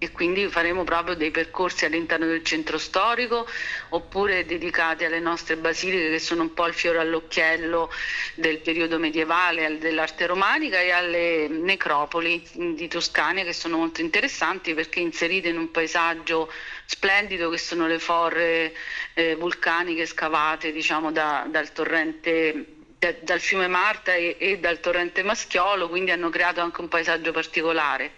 [0.04, 3.46] E quindi faremo proprio dei percorsi all'interno del centro storico
[3.90, 7.88] oppure dedicati alle nostre basiliche che sono un po' il fiore all'occhiello
[8.34, 12.44] del periodo medievale, al- dell'arte romanica e alle necropoli
[12.74, 16.52] di Toscania che sono molto interessanti perché inserite in un paesaggio
[16.86, 18.74] splendido che sono le forre
[19.14, 22.66] eh, vulcaniche scavate diciamo da- dal torrente
[22.98, 27.32] da- dal fiume Marta e, e dal torrente Maschiolo, quindi hanno creato anche un paesaggio
[27.32, 28.14] particolare.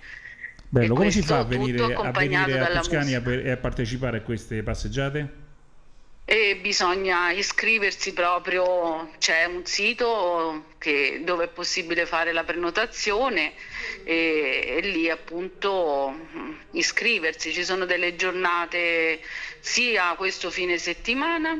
[0.74, 4.63] Bello, come si fa a venire, a, venire a per- e a partecipare a queste
[4.63, 5.41] passeggiate?
[6.26, 13.53] E bisogna iscriversi proprio, c'è un sito che- dove è possibile fare la prenotazione
[14.03, 17.53] e, e lì appunto mh, iscriversi.
[17.53, 19.21] Ci sono delle giornate
[19.59, 21.55] sia questo fine settimana,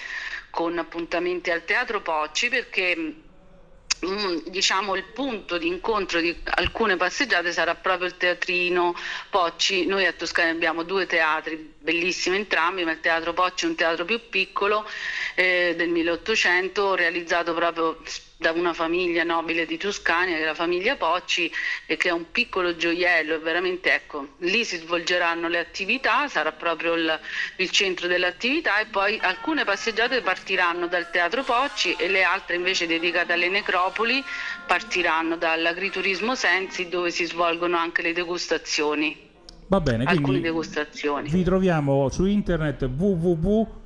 [0.50, 7.52] con appuntamenti al Teatro Pocci perché mm, diciamo il punto di incontro di alcune passeggiate
[7.52, 8.96] sarà proprio il teatrino
[9.30, 9.86] Pocci.
[9.86, 14.04] Noi a Toscana abbiamo due teatri bellissimi entrambi, ma il teatro Pocci è un teatro
[14.04, 14.90] più piccolo
[15.36, 18.02] eh, del 1800 realizzato proprio
[18.38, 21.50] da una famiglia nobile di Toscania, che è la famiglia Pocci,
[21.86, 26.96] e che è un piccolo gioiello, veramente ecco, lì si svolgeranno le attività, sarà proprio
[26.96, 27.20] il,
[27.58, 32.56] il centro delle attività e poi alcune passeggiate partiranno dal Teatro Pocci e le altre
[32.56, 34.24] invece dedicate alle necropoli
[34.66, 39.25] partiranno dall'agriturismo Sensi dove si svolgono anche le degustazioni,
[39.68, 41.30] Va bene, alcune degustazioni.
[41.30, 43.84] vi troviamo su internet www.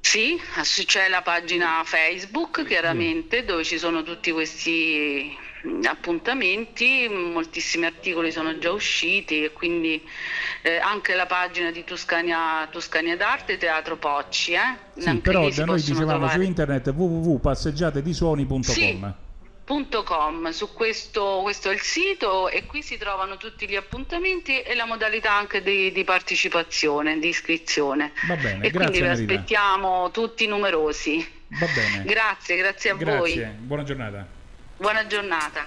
[0.00, 0.38] Sì,
[0.84, 5.36] c'è la pagina Facebook chiaramente dove ci sono tutti questi
[5.66, 10.00] mm, appuntamenti, moltissimi articoli sono già usciti e quindi
[10.62, 14.52] eh, anche la pagina di Toscania, Toscania d'Arte Teatro Pocci.
[14.52, 14.76] Eh?
[14.96, 16.44] Sì, però da noi dicevamo su trovare.
[16.44, 18.62] internet www.passeggiatedisuoni.com.
[18.62, 19.24] Sì.
[19.66, 24.60] Punto .com, su questo, questo è il sito e qui si trovano tutti gli appuntamenti
[24.60, 28.12] e la modalità anche di, di partecipazione, di iscrizione.
[28.28, 29.12] Va bene, e quindi grazie vi Marina.
[29.12, 31.42] aspettiamo tutti numerosi.
[31.48, 32.04] Va bene.
[32.04, 33.34] Grazie, grazie a voi.
[33.34, 34.26] Grazie, buona giornata.
[34.76, 35.66] Buona giornata.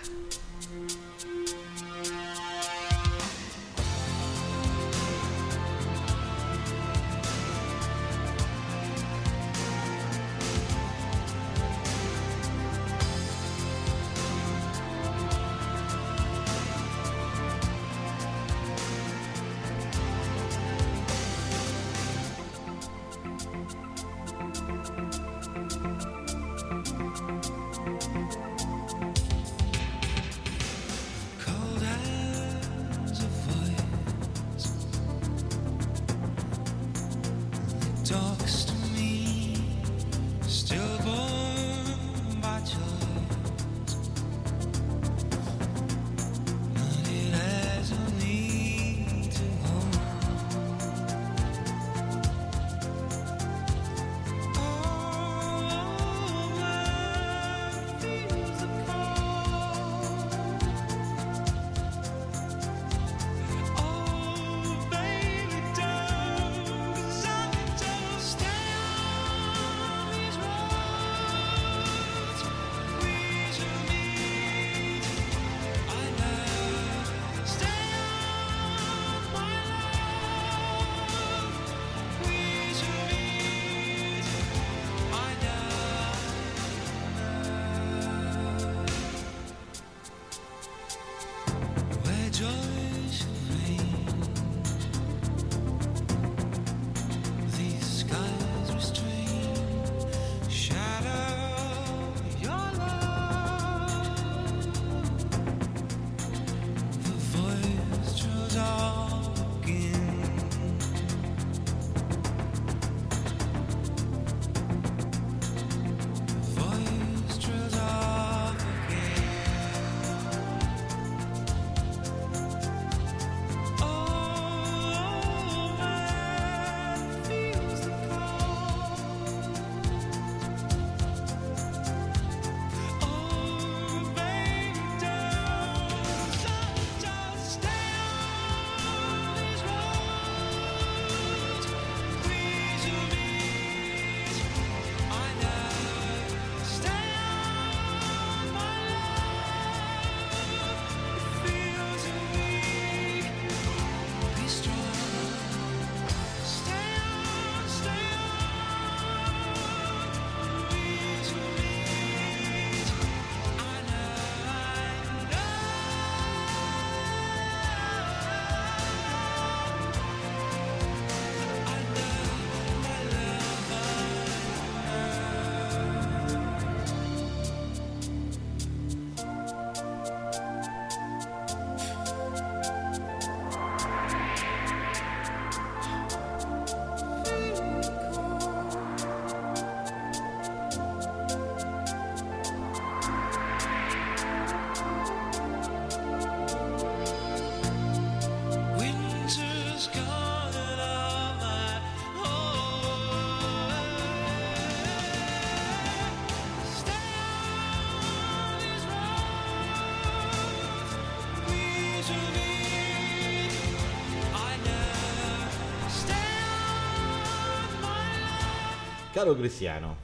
[219.20, 219.97] Caro Cristiano,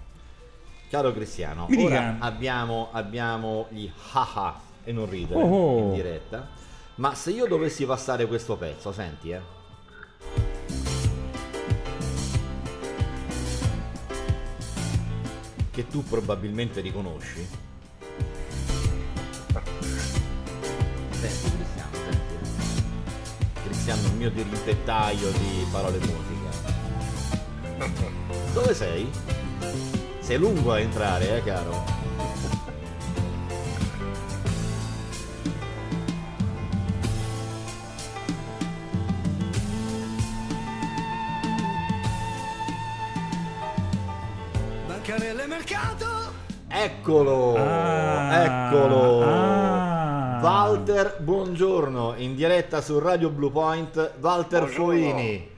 [0.90, 5.78] Caro Cristiano, Mi ora abbiamo, abbiamo gli haha e non ridere Oh, oh.
[5.88, 6.50] in diretta.
[6.96, 9.40] Ma se io dovessi passare questo pezzo, senti, eh.
[15.72, 17.48] Che tu probabilmente riconosci.
[21.12, 23.64] Senti Cristiano, senti.
[23.64, 26.35] Cristiano, il mio dirimpettaio di parole musica.
[28.66, 29.08] Dove sei?
[30.22, 31.84] Sei lungo a entrare, eh caro?
[44.88, 46.08] Bancarelle mercato.
[46.68, 47.56] Eccolo!
[47.58, 49.24] Ah, eccolo!
[49.26, 50.40] ah.
[50.42, 54.86] Walter, buongiorno, in diretta su Radio Blue Point, Walter Buongiorno.
[54.86, 55.50] Foini.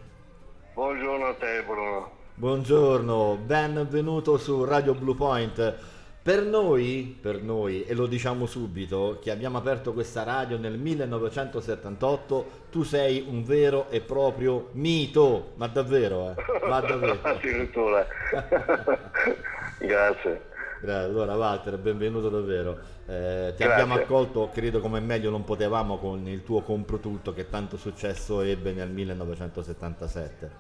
[0.74, 2.17] Buongiorno a te Bruno.
[2.40, 5.74] Buongiorno, benvenuto su Radio Blue Point.
[6.22, 12.50] Per noi, per noi, e lo diciamo subito, che abbiamo aperto questa radio nel 1978,
[12.70, 16.68] tu sei un vero e proprio mito, ma davvero, eh?
[16.68, 17.18] Ma davvero.
[17.26, 18.06] Addirittura.
[19.82, 20.42] Grazie.
[20.82, 22.78] Gra- Allora Walter, benvenuto davvero.
[23.08, 23.66] Eh, ti Grazie.
[23.66, 28.74] abbiamo accolto, credo come meglio non potevamo, con il tuo Comprotutto che tanto successo ebbe
[28.74, 30.52] nel 1977.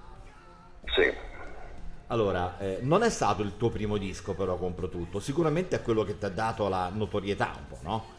[0.85, 1.35] Sì.
[2.07, 6.17] Allora, eh, non è stato il tuo primo disco però Comprotutto, sicuramente è quello che
[6.17, 8.15] ti ha dato la notorietà un po', no?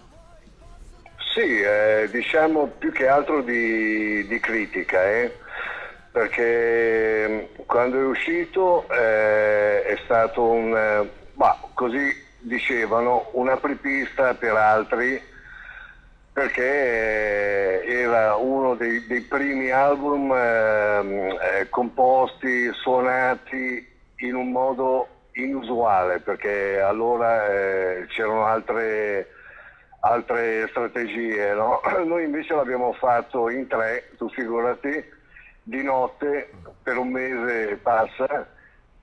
[1.33, 5.39] Sì, eh, diciamo più che altro di, di critica, eh,
[6.11, 14.35] perché mm, quando è uscito eh, è stato un, eh, bah, così dicevano, un apripista
[14.35, 15.21] per altri,
[16.39, 23.85] perché eh, era uno dei, dei primi album ehm, eh, composti, suonati
[24.19, 29.31] in un modo inusuale, perché allora eh, c'erano altre
[30.01, 31.81] altre strategie, no?
[32.07, 35.05] Noi invece l'abbiamo fatto in tre, tu figurati,
[35.65, 36.53] di notte
[36.85, 38.47] per un mese passa,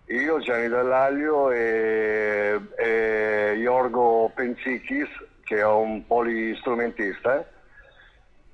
[0.05, 5.09] io, Gianni Dall'Aglio e, e Yorgo Penzikis,
[5.45, 7.45] che è un polistrumentista,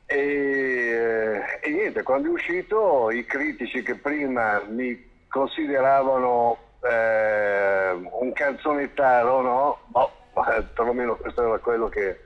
[0.05, 9.41] e, e niente, quando è uscito i critici che prima mi consideravano eh, un canzonettaro,
[9.41, 9.79] no?
[9.87, 10.11] Boh,
[10.75, 12.19] perlomeno questo era quello che,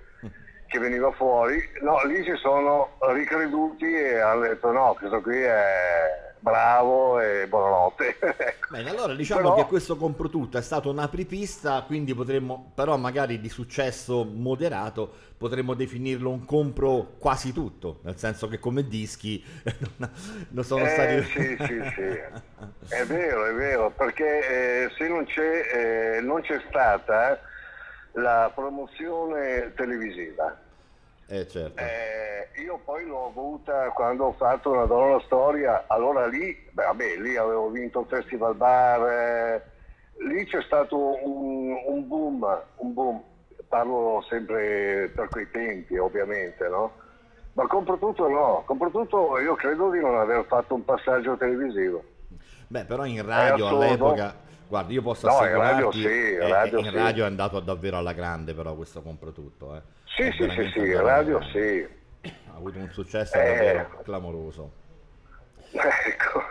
[0.66, 6.34] che veniva fuori, no, lì si sono ricreduti e hanno detto no, questo qui è
[6.50, 8.18] bravo e buonanotte.
[8.70, 13.40] Bene, allora diciamo Però- che questo Comprotutto è stato un apripista, quindi potremmo, però magari
[13.40, 19.44] di successo moderato, potremmo definirlo un compro quasi tutto, nel senso che come dischi
[19.98, 20.12] non,
[20.50, 21.24] non sono Eh, stati...
[21.24, 22.94] sì, sì, sì.
[22.96, 27.40] È vero, è vero, perché eh, se non c'è, eh, non c'è stata
[28.14, 30.56] la promozione televisiva.
[31.28, 31.82] Eh certo.
[31.82, 37.36] Eh, io poi l'ho avuta quando ho fatto una donna storia, allora lì, vabbè, lì
[37.36, 39.64] avevo vinto il Festival Bar, eh,
[40.28, 40.98] lì c'è stato
[41.28, 43.22] un, un boom, un boom,
[43.68, 46.94] parlo sempre per quei tempi ovviamente, no?
[47.54, 52.04] Ma compro tutto no, compro tutto io credo di non aver fatto un passaggio televisivo.
[52.68, 54.36] Beh, però in radio all'epoca,
[54.68, 56.92] guarà, io posso No, in assicurarti, radio sì, in eh, radio in sì.
[56.92, 59.76] radio è andato davvero alla grande però questo Comprotutto.
[59.76, 59.82] Eh.
[60.16, 61.88] Sì, sì, sì, sì, in radio sì.
[62.22, 63.44] Ha avuto un successo Eh.
[63.44, 64.72] davvero clamoroso.
[65.72, 66.42] Ecco.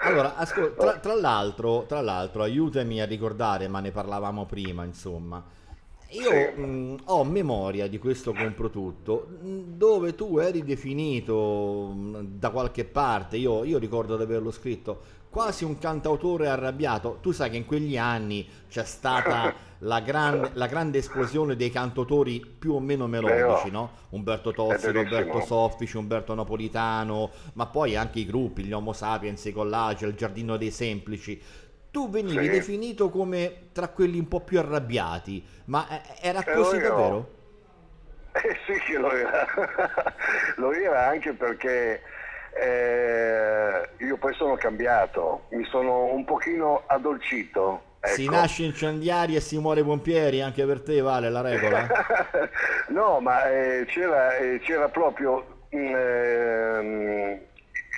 [0.00, 5.44] Allora, ascol- tra, tra l'altro, tra l'altro, aiutami a ricordare, ma ne parlavamo prima, insomma.
[6.12, 12.86] Io mh, ho memoria di questo Comprotutto mh, dove tu eri definito mh, da qualche
[12.86, 17.18] parte, io, io ricordo di averlo scritto, quasi un cantautore arrabbiato.
[17.20, 22.40] Tu sai che in quegli anni c'è stata la, gran- la grande esplosione dei cantautori
[22.40, 23.70] più o meno melodici, Vero.
[23.70, 23.90] no?
[24.10, 24.92] Umberto verissimo.
[25.02, 30.14] Roberto Soffici, Umberto Napolitano, ma poi anche i gruppi, gli Homo Sapiens, i Collage, il
[30.14, 31.38] Giardino dei Semplici.
[31.90, 32.50] Tu venivi Sì.
[32.50, 37.34] definito come tra quelli un po' più arrabbiati, ma eh, era Eh, così davvero?
[38.32, 39.46] Eh sì che lo era,
[40.56, 42.02] lo era anche perché
[42.60, 47.82] eh, io poi sono cambiato, mi sono un pochino addolcito.
[48.02, 48.30] Si ecco.
[48.30, 51.92] nasce incendiari e si muore pompieri, anche per te vale la regola?
[52.88, 57.40] no, ma eh, c'era, eh, c'era proprio mm, ehm,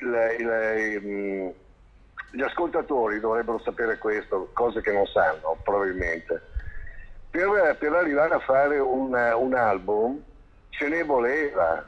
[0.03, 1.49] il- il- mm,
[2.31, 6.41] gli ascoltatori dovrebbero sapere questo, cose che non sanno probabilmente.
[7.31, 10.23] Per, per arrivare a fare un, un album
[10.71, 11.85] ce ne voleva,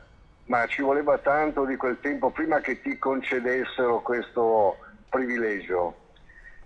[0.47, 4.77] ma ci voleva tanto di quel tempo prima che ti concedessero questo
[5.09, 5.97] privilegio.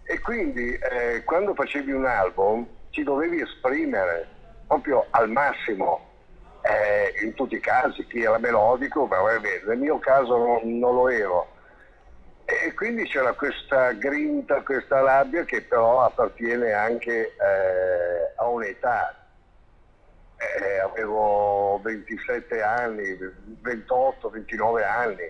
[0.05, 4.29] E quindi eh, quando facevi un album ti dovevi esprimere
[4.67, 6.07] proprio al massimo
[6.63, 9.63] eh, in tutti i casi, chi era melodico, bene.
[9.67, 11.55] nel mio caso non, non lo ero.
[12.49, 19.13] E quindi c'era questa grinta, questa rabbia che però appartiene anche eh, a un'età.
[20.37, 23.19] Eh, avevo 27 anni,
[23.63, 25.29] 28, 29 anni,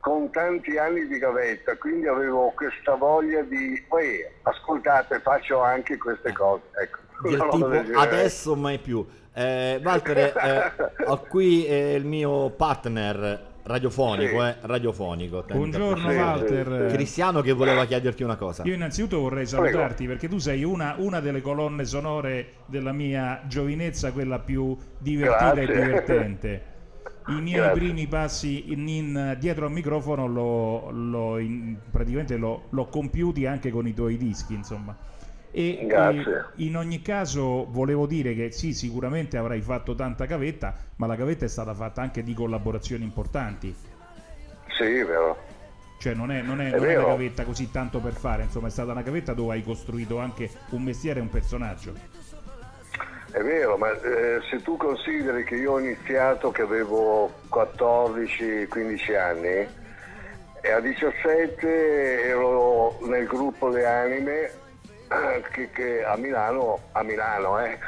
[0.00, 6.32] con tanti anni di gavetta, quindi avevo questa voglia di, poi ascoltate, faccio anche queste
[6.32, 6.62] cose.
[6.80, 7.00] Ecco,
[7.50, 7.66] tipo
[7.98, 9.06] adesso mai più.
[9.34, 14.46] Eh, Walter, eh, ho qui eh, il mio partner radiofonico, Sì.
[14.46, 15.44] eh, radiofonico.
[15.50, 16.86] Buongiorno, Sì, Walter.
[16.90, 16.94] sì.
[16.96, 18.62] Cristiano che voleva chiederti una cosa.
[18.64, 24.12] Io innanzitutto vorrei salutarti perché tu sei una, una delle colonne sonore della mia giovinezza,
[24.12, 25.82] quella più divertita e Grazie.
[25.84, 26.62] divertente.
[27.28, 27.80] I miei Grazie.
[27.80, 33.70] primi passi in, in- dietro al microfono l'ho, l'ho in- praticamente l'ho, l'ho compiuti anche
[33.70, 34.94] con i tuoi dischi, insomma.
[35.56, 36.46] E, Grazie.
[36.56, 41.14] e in ogni caso volevo dire che sì, sicuramente avrai fatto tanta gavetta, ma la
[41.14, 43.72] gavetta è stata fatta anche di collaborazioni importanti.
[44.76, 45.38] Sì, vero.
[46.00, 48.66] Cioè non è, non è- È non è una gavetta così tanto per fare, insomma
[48.66, 51.92] è stata una gavetta dove hai costruito anche un mestiere e un personaggio.
[53.30, 59.68] È vero, ma eh, se tu consideri che io ho iniziato che avevo 14-15 anni
[60.60, 64.50] e a 17 ero nel gruppo Le Anime
[65.52, 67.78] che, che a Milano, a Milano eh,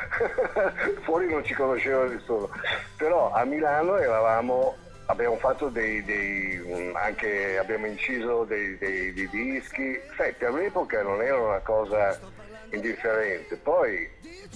[1.02, 2.48] fuori non ci conosceva nessuno,
[2.96, 9.28] però a Milano eravamo, abbiamo fatto dei, dei, mm, anche abbiamo inciso dei, dei- dei
[9.30, 12.18] dischi, sai per l'epoca non era una cosa
[12.70, 14.08] indifferente, poi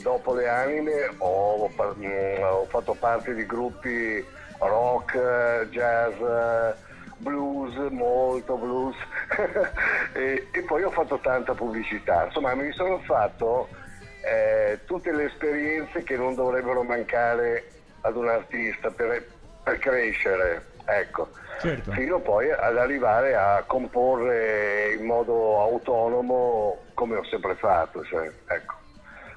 [0.03, 4.25] dopo le anime ho, par- mm, ho fatto parte di gruppi
[4.59, 6.89] rock, eh, jazz, eh,
[7.21, 8.97] blues, molto blues
[10.13, 13.69] e, e poi ho fatto tanta pubblicità, insomma mi sono fatto
[14.25, 17.65] eh, tutte le esperienze che non dovrebbero mancare
[18.03, 19.27] ad un artista per,
[19.63, 21.29] per crescere, ecco
[21.61, 21.93] Certo.
[21.93, 28.03] fino poi ad arrivare a comporre in modo autonomo come ho sempre fatto.
[28.03, 28.77] cioè, ecco.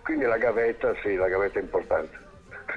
[0.04, 2.18] Quindi la gavetta, sì, la gavetta è importante.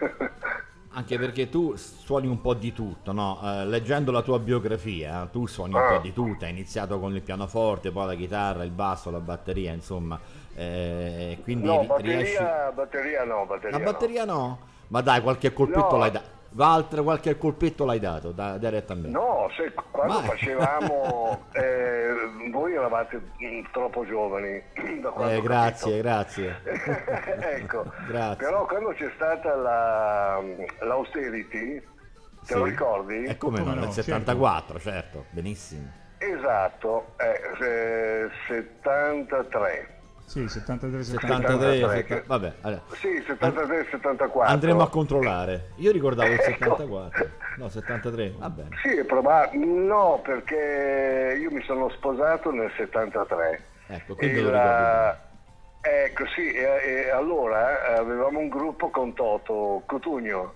[0.97, 3.39] Anche perché tu suoni un po' di tutto, no?
[3.45, 5.97] Eh, leggendo la tua biografia, tu suoni un Ah.
[5.97, 9.73] po' di tutto, hai iniziato con il pianoforte, poi la chitarra, il basso, la batteria,
[9.75, 10.19] insomma.
[10.55, 12.43] Eh, quindi no, ri- batteria, riesci...
[12.75, 13.91] batteria no, batteria La no.
[13.91, 14.59] batteria no?
[14.89, 15.97] Ma dai, qualche colpetto No.
[15.99, 16.29] l'hai dato.
[16.57, 19.11] Walter, qualche colpetto l'hai dato, da, direttamente.
[19.11, 20.29] No, se, quando Vai.
[20.29, 22.15] facevamo, eh,
[22.51, 23.21] voi eravate
[23.73, 24.63] troppo giovani.
[25.17, 26.03] Eh, grazie, capito.
[26.03, 26.61] grazie.
[27.57, 28.45] ecco, Grazie.
[28.45, 30.41] però quando c'è stata la,
[30.81, 31.83] l'austerity,
[32.47, 32.71] te lo Sì.
[32.71, 33.25] ricordi?
[33.25, 35.25] E come, no, nel 74, certo.
[35.31, 35.91] benissimo.
[36.19, 39.96] Esatto, eh, eh, 73.
[40.27, 44.53] Sì, 73, 73, 73, setta- vabbè, allora, Sì, 73, 74.
[44.53, 45.69] andremo a controllare.
[45.77, 46.51] Io ricordavo il Ecco.
[46.51, 48.69] 74, no, 73, va bene.
[48.83, 49.65] Sì, è probabile.
[49.65, 53.63] No, perché io mi sono sposato nel 73.
[53.87, 55.17] Ecco, quindi E lo la-
[55.89, 60.55] Ecco, sì, e, e allora eh, avevamo un gruppo con Toto Cotugno,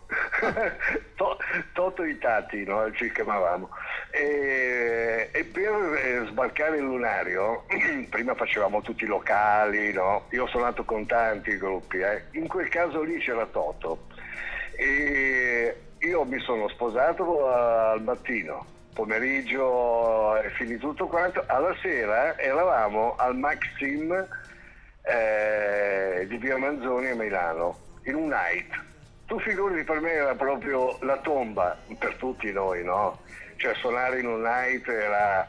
[1.14, 1.37] To-
[1.72, 2.91] Toto i Tati, no?
[2.91, 3.68] ci chiamavamo.
[4.11, 7.62] E, e per eh, sbarcare il lunario,
[8.11, 10.26] prima facevamo tutti i locali, no?
[10.31, 12.24] io ho suonato con tanti gruppi, eh.
[12.33, 14.09] in quel caso lì c'era Toto.
[14.72, 22.37] E io mi sono sposato eh, al mattino, pomeriggio è finito tutto quanto, alla sera
[22.37, 24.39] eravamo al Maxim
[25.03, 28.89] eh, di Via Manzoni a Milano, in un night.
[29.27, 33.21] Tu figurati per me era proprio la tomba per tutti noi, no?
[33.57, 35.49] Cioè suonare in un night era,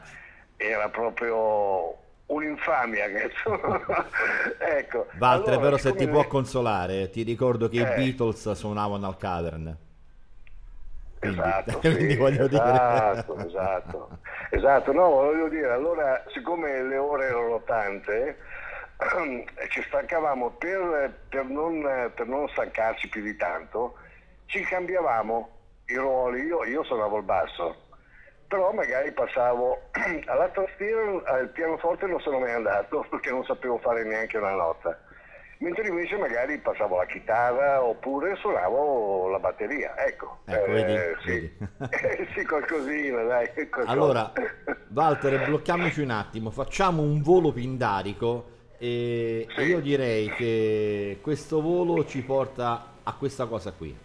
[0.58, 1.96] era proprio
[2.28, 3.60] un'infamia, cazzo.
[4.60, 5.08] ecco.
[5.18, 7.96] Walter, allora, però se ti siccome- può consolare, ti ricordo che i Eh.
[7.96, 9.78] Beatles suonavano al cavern.
[11.20, 13.48] Quindi, Esatto, quindi sì, voglio esatto, dire...
[13.48, 14.10] esatto,
[14.50, 18.38] esatto, no, voglio dire, allora siccome le ore erano tante,
[19.70, 21.82] ci stancavamo per, per non,
[22.14, 23.96] per non stancarci più di tanto,
[24.46, 25.50] ci cambiavamo
[25.88, 27.76] i ruoli, io, io suonavo il basso,
[28.48, 29.90] però magari passavo
[30.26, 35.00] alla tastiera, al pianoforte non sono mai andato perché non sapevo fare neanche una nota.
[35.60, 40.40] Mentre invece magari passavo la chitarra oppure suonavo la batteria, ecco.
[40.46, 41.58] Ecco, Eh, vedi, sì.
[42.34, 43.48] sì, qualcosina, dai.
[43.54, 43.88] qualcosa.
[43.92, 44.34] Allora,
[44.92, 52.24] Walter, blocchiamoci un attimo, facciamo un volo pindarico e, io direi che questo volo ci
[52.24, 53.96] porta a questa cosa qui.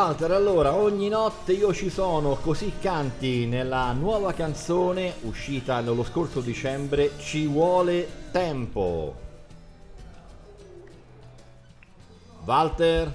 [0.00, 6.40] Walter, allora, ogni notte io ci sono, così canti nella nuova canzone uscita nello scorso
[6.40, 9.14] dicembre, Ci vuole tempo.
[12.46, 13.12] Walter?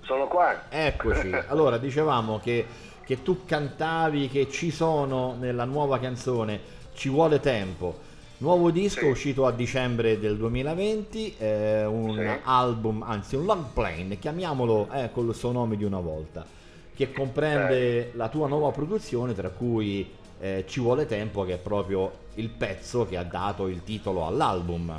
[0.00, 0.62] Sono qua.
[0.68, 1.30] Eccoci.
[1.46, 2.66] Allora, dicevamo che,
[3.04, 6.60] che tu cantavi che ci sono nella nuova canzone,
[6.92, 8.09] Ci vuole tempo.
[8.40, 12.40] Nuovo disco uscito a dicembre del 2020, eh, un Sì.
[12.44, 16.46] album, anzi un long plane, chiamiamolo eh, con il suo nome di una volta,
[16.94, 22.10] che comprende la tua nuova produzione, tra cui eh, Ci vuole tempo, che è proprio
[22.36, 24.90] il pezzo che ha dato il titolo all'album.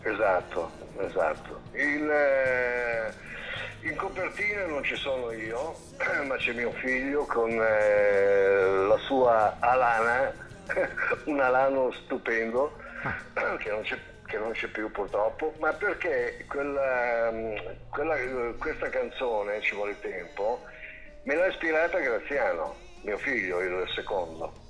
[0.00, 1.60] Esatto, esatto.
[1.72, 5.74] Il, eh, in copertina non ci sono io,
[6.26, 10.32] ma c'è mio figlio con eh, la sua Alana,
[11.26, 12.76] un Alano stupendo,
[13.58, 13.98] che non c'è
[14.30, 17.56] che non c'è più purtroppo, ma perché quella, mm,
[17.88, 20.64] quella- questa canzone, Ci vuole tempo,
[21.24, 24.68] me l'ha ispirata Graziano, mio figlio, il secondo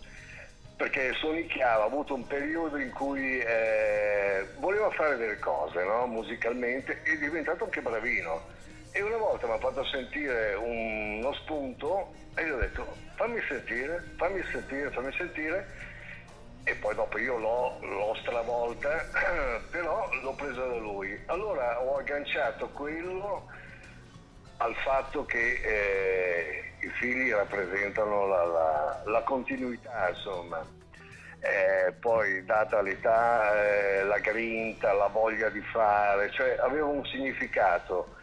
[0.81, 6.07] perché suonicchiava, ha avuto un periodo in cui eh, voleva fare delle cose no?
[6.07, 8.41] musicalmente e è diventato anche bravino.
[8.91, 13.39] E una volta mi ha fatto sentire un- uno spunto e gli ho detto fammi
[13.47, 15.67] sentire, fammi sentire, fammi sentire.
[16.65, 18.89] E poi dopo io l'ho, l'ho stravolta,
[19.71, 21.19] però l'ho presa da lui.
[21.27, 23.47] Allora ho agganciato quello
[24.59, 30.65] al fatto che eh, i figli rappresentano la, la- la continuità, insomma.
[31.43, 38.15] Eh, poi data l'età, eh, la grinta, la voglia di fare, cioè aveva un significato.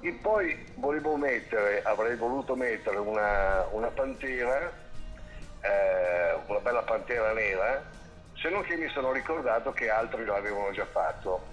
[0.00, 4.70] E poi volevo mettere, avrei voluto mettere una, una pantera,
[5.64, 7.82] eh, una bella pantera nera,
[8.36, 11.52] se non che mi sono ricordato che altri l'avevano già fatto.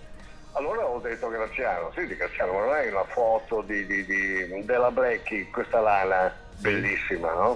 [0.53, 4.91] Allora ho detto Graziano, senti Graziano, ma non hai una foto di, di- di- della
[4.91, 7.55] Blackie, questa lana bellissima, no?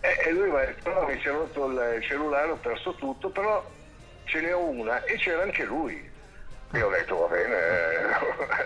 [0.00, 2.94] E, e lui mi ha detto, no, mi si è rotto il cellulare, ho perso
[2.94, 3.62] tutto, però
[4.24, 6.08] ce n'è una e c'era anche lui.
[6.72, 7.54] E ho detto, va bene,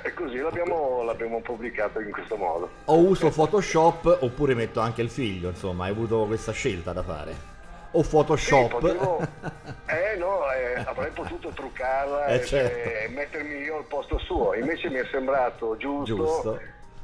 [0.02, 2.68] eh, e così l'abbiamo, l'abbiamo pubblicato in questo modo.
[2.86, 7.52] O uso Photoshop oppure metto anche il figlio, insomma, hai avuto questa scelta da fare.
[7.92, 8.64] O Photoshop.
[8.72, 9.20] Sì, potevo-
[9.86, 13.11] eh no, eh, avrei potuto truccarla Eh, e certo.
[13.12, 14.52] mettermi io al posto suo.
[14.55, 16.61] Invece mi è sembrato giusto, Giusto.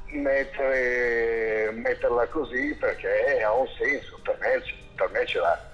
[0.08, 4.62] mettere- metterla così perché ha un senso, per me,
[4.96, 5.68] per me ce l'ha.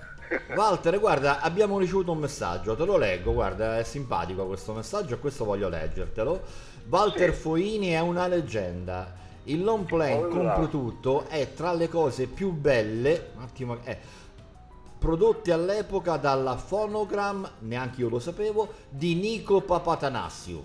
[0.55, 5.19] Walter, guarda, abbiamo ricevuto un messaggio, te lo leggo, guarda, è simpatico questo messaggio e
[5.19, 6.43] questo voglio leggertelo.
[6.89, 9.25] Walter Foini è una leggenda.
[9.45, 13.97] Il long plane Oh compro tutto è tra le cose più belle, un attimo, eh,
[14.99, 20.65] prodotte all'epoca dalla Phonogram, neanche io lo sapevo, di Nico Papatanassiou.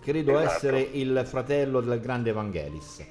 [0.00, 0.54] Credo Esatto.
[0.56, 3.04] essere il fratello del grande Evangelis.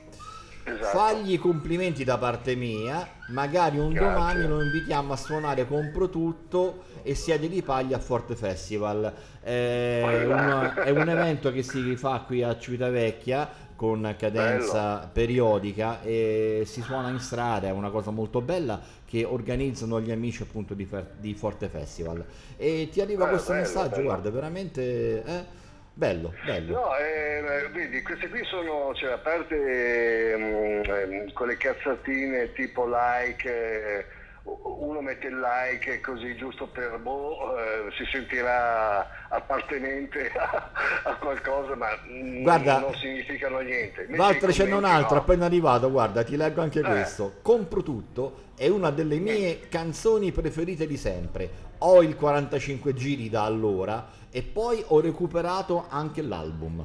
[0.65, 0.97] Esatto.
[0.97, 4.13] Fagli i complimenti da parte mia, magari un Grazie.
[4.13, 9.11] domani lo invitiamo a suonare Compro Tutto e Siede di Paglia a Forte Festival.
[9.41, 16.63] È un, è un evento che si fa qui a Civitavecchia con cadenza periodica e
[16.65, 21.33] si suona in strada, è una cosa molto bella che organizzano gli amici appunto di,
[21.35, 22.23] Forte Festival.
[22.55, 24.03] E ti arriva Eh, questo bello, messaggio, bello.
[24.03, 25.43] guarda, veramente eh,
[25.93, 26.71] bello, bello.
[26.73, 33.47] No, eh, vedi, queste qui sono, cioè, a parte mm, ehm, quelle cazzatine tipo like,
[33.49, 34.05] eh,
[34.45, 40.71] uno mette il like così giusto per boh, eh, si sentirà appartenente a,
[41.03, 41.87] a qualcosa, ma
[42.41, 44.01] Guarda, non significano niente.
[44.01, 45.21] Invece Walter ce n'è un commenti altro no.
[45.21, 46.83] appena arrivato, guarda, ti leggo anche Eh.
[46.83, 47.35] questo.
[47.41, 51.71] Compro tutto, è una delle mie canzoni preferite di sempre.
[51.79, 54.05] Ho il 45 giri da allora
[54.35, 56.83] e poi ho recuperato anche l'album.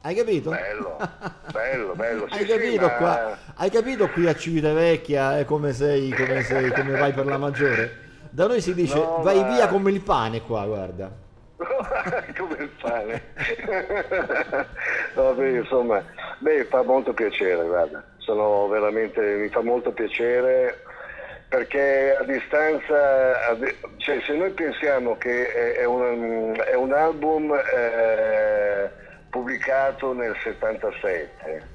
[0.00, 0.50] Hai capito?
[0.50, 0.96] Bello,
[1.52, 2.26] bello, bello.
[2.26, 3.38] Sì, Hai sì, capito ma- qua?
[3.54, 8.04] Hai capito qui a Civitavecchia è come sei, come sei, come vai per la maggiore?
[8.30, 11.12] Da noi si dice No, vai ma- via come il pane qua, guarda.
[12.36, 13.22] come il pane.
[15.14, 16.02] Vabbè, insomma,
[16.40, 18.04] beh, fa molto piacere, guarda.
[18.18, 20.82] Sono veramente, mi fa molto piacere
[21.48, 23.56] perché a distanza,
[23.98, 28.90] cioè se noi pensiamo che è, è un, è un album eh,
[29.30, 31.68] pubblicato nel 77,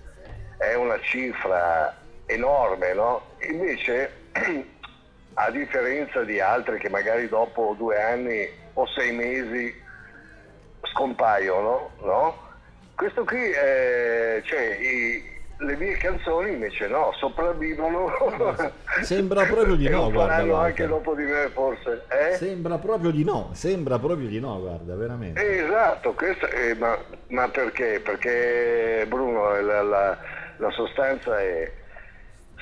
[0.57, 1.95] è una cifra
[2.25, 3.35] enorme, no?
[3.49, 4.11] Invece,
[5.35, 9.73] a differenza di altri che magari dopo due anni o sei mesi
[10.93, 12.49] scompaiono, no?
[12.95, 15.30] Questo qui, è, cioè, i-
[15.61, 18.07] le mie canzoni invece no, sopravvivono.
[19.01, 20.59] Sembra proprio di no, guarda.
[20.59, 22.03] anche dopo di me forse.
[22.09, 22.35] Eh?
[22.35, 25.41] Sembra proprio di no, sembra proprio di no, guarda, veramente.
[25.41, 26.97] Eh, Esatto, questo, eh, ma,
[27.27, 28.01] ma perché?
[28.03, 30.17] Perché Bruno, la, la-
[30.57, 31.71] la sostanza è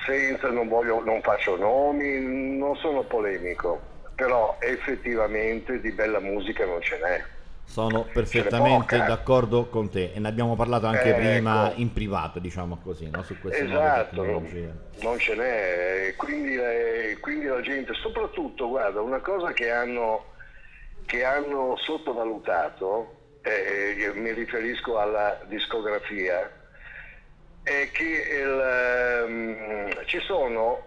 [0.06, 3.82] senza, non, voglio, non faccio nomi, non sono polemico,
[4.16, 7.24] però effettivamente di bella musica non ce n'è.
[7.70, 11.80] Sono perfettamente d'accordo con te e ne abbiamo parlato anche Eh, prima ecco.
[11.82, 13.22] in privato, diciamo così, no?
[13.22, 14.74] su queste nuove Esatto, tecnologie.
[15.02, 20.26] non ce n'è, quindi, eh, quindi la gente, soprattutto, guarda, una cosa che hanno,
[21.06, 26.52] che hanno sottovalutato, eh, mi riferisco alla discografia,
[27.62, 28.04] è che
[28.42, 28.60] il,
[29.28, 30.82] ehm, ci sono,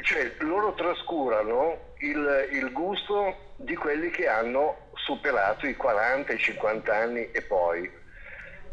[0.00, 6.92] cioè loro trascurano il, il gusto di quelli che hanno superato i 40, i 50
[6.94, 7.84] anni e poi.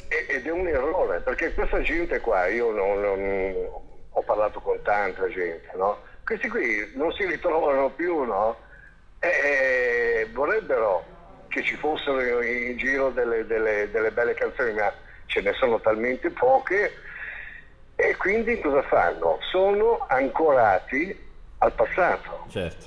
[0.08, 3.82] E- ed è un errore, perché questa gente qua, io non, non-
[4.16, 6.00] ho parlato con tanta gente, no?
[6.26, 8.58] Questi qui non si ritrovano più, no?
[9.20, 11.06] E, e vorrebbero
[11.48, 14.92] che ci fossero in giro delle, delle- delle belle canzoni, ma
[15.28, 16.92] ce ne sono talmente poche
[17.96, 19.38] e quindi cosa fanno?
[19.52, 22.46] Sono ancorati al passato.
[22.50, 22.86] Certo.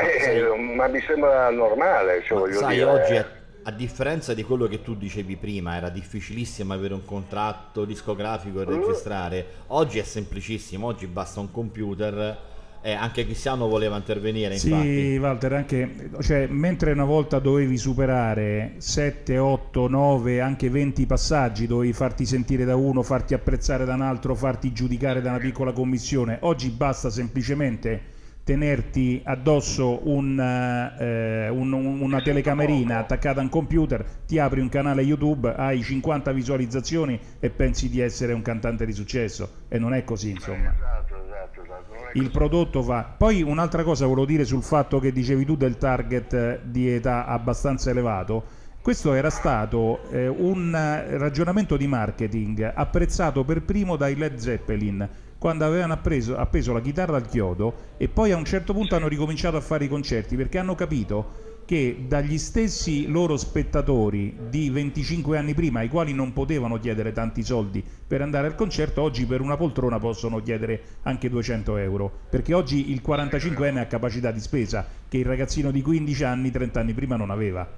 [0.00, 3.26] Eh, ma mi sembra normale, cioè, voglio Sai, dire, oggi a,
[3.64, 8.64] a differenza di quello che tu dicevi prima, era difficilissimo avere un contratto discografico e
[8.66, 8.68] Mm.
[8.80, 9.46] registrare.
[9.68, 12.46] Oggi è semplicissimo, oggi basta un computer.
[12.80, 14.86] E anche Cristiano voleva intervenire, infatti.
[14.86, 21.66] Sì, Walter, anche cioè, mentre una volta dovevi superare 7, 8, 9, anche 20 passaggi,
[21.66, 25.72] dovevi farti sentire da uno, farti apprezzare da un altro, farti giudicare da una piccola
[25.72, 28.00] commissione, oggi basta semplicemente
[28.48, 34.70] tenerti addosso un, eh, un- un- una telecamerina attaccata a un computer, ti apri un
[34.70, 39.92] canale YouTube, hai 50 visualizzazioni e pensi di essere un cantante di successo e non
[39.92, 42.18] è così, insomma Esatto, esatto, esatto.
[42.18, 43.02] il prodotto va.
[43.18, 47.26] Poi un'altra cosa volevo dire sul fatto che dicevi tu del target eh, di età
[47.26, 48.56] abbastanza elevato.
[48.80, 55.06] Questo era stato eh, un eh, ragionamento di marketing apprezzato per primo dai Led Zeppelin
[55.38, 59.08] quando avevano appreso- appeso la chitarra al chiodo e poi a un certo punto hanno
[59.08, 65.36] ricominciato a fare i concerti perché hanno capito che dagli stessi loro spettatori di 25
[65.36, 69.42] anni prima, ai quali non potevano chiedere tanti soldi per andare al concerto, oggi per
[69.42, 74.86] una poltrona possono chiedere anche 200 euro, perché oggi il 45enne ha capacità di spesa
[75.08, 77.68] che il ragazzino di 15 anni, 30 anni prima non aveva.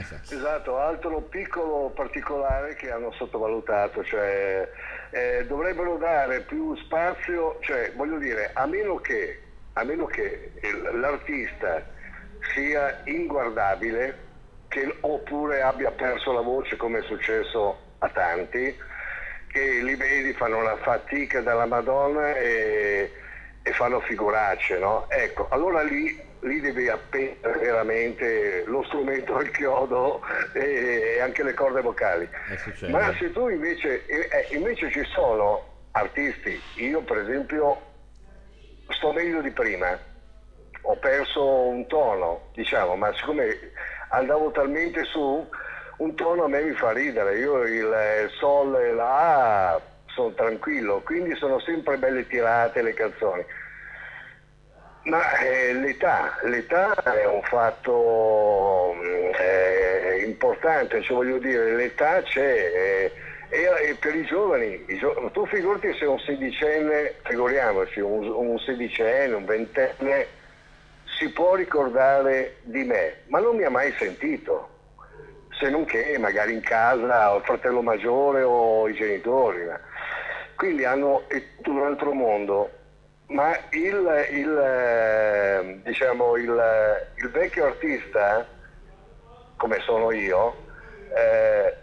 [0.00, 0.34] Esatto.
[0.34, 0.78] Esatto.
[0.78, 4.68] Altro piccolo particolare che hanno sottovalutato, cioè
[5.10, 9.40] eh, dovrebbero dare più spazio, cioè voglio dire, a meno che,
[9.74, 10.52] a meno che
[10.92, 11.82] l'artista
[12.54, 14.28] sia inguardabile,
[14.68, 18.76] che- oppure abbia perso la voce come è successo a tanti,
[19.48, 23.10] che li vedi, fanno una fatica dalla Madonna e,
[23.62, 25.06] e fanno figuracce, no?
[25.08, 30.22] Ecco, allora lì, lì devi appendere veramente lo strumento al chiodo
[30.52, 32.28] e, anche le corde vocali.
[32.50, 32.92] Eh, succede.
[32.92, 37.80] Ma se tu invece, eh, invece ci sono artisti, io per esempio
[38.88, 39.98] sto meglio di prima,
[40.82, 43.72] ho perso un tono, diciamo, ma siccome
[44.10, 45.48] andavo talmente su,
[45.98, 51.00] un tono a me mi fa ridere, io il sol e la A sono tranquillo,
[51.04, 53.44] quindi sono sempre belle tirate le canzoni.
[55.10, 63.12] Ma eh, l'età, l'età è un fatto eh, importante, cioè voglio dire, l'età c'è eh,
[63.48, 69.34] e, per i giovani, i gio- tu figurati se un sedicenne, figuriamoci, un, un sedicenne,
[69.34, 70.26] un ventenne,
[71.18, 74.68] si può ricordare di me, ma non mi ha mai sentito,
[75.58, 79.66] se non che magari in casa o il fratello maggiore o i genitori.
[80.54, 82.78] Quindi hanno tutto un altro mondo
[83.30, 86.62] ma il, il, eh, diciamo, il,
[87.16, 88.46] il vecchio artista,
[89.56, 90.54] come sono io,
[91.16, 91.74] eh,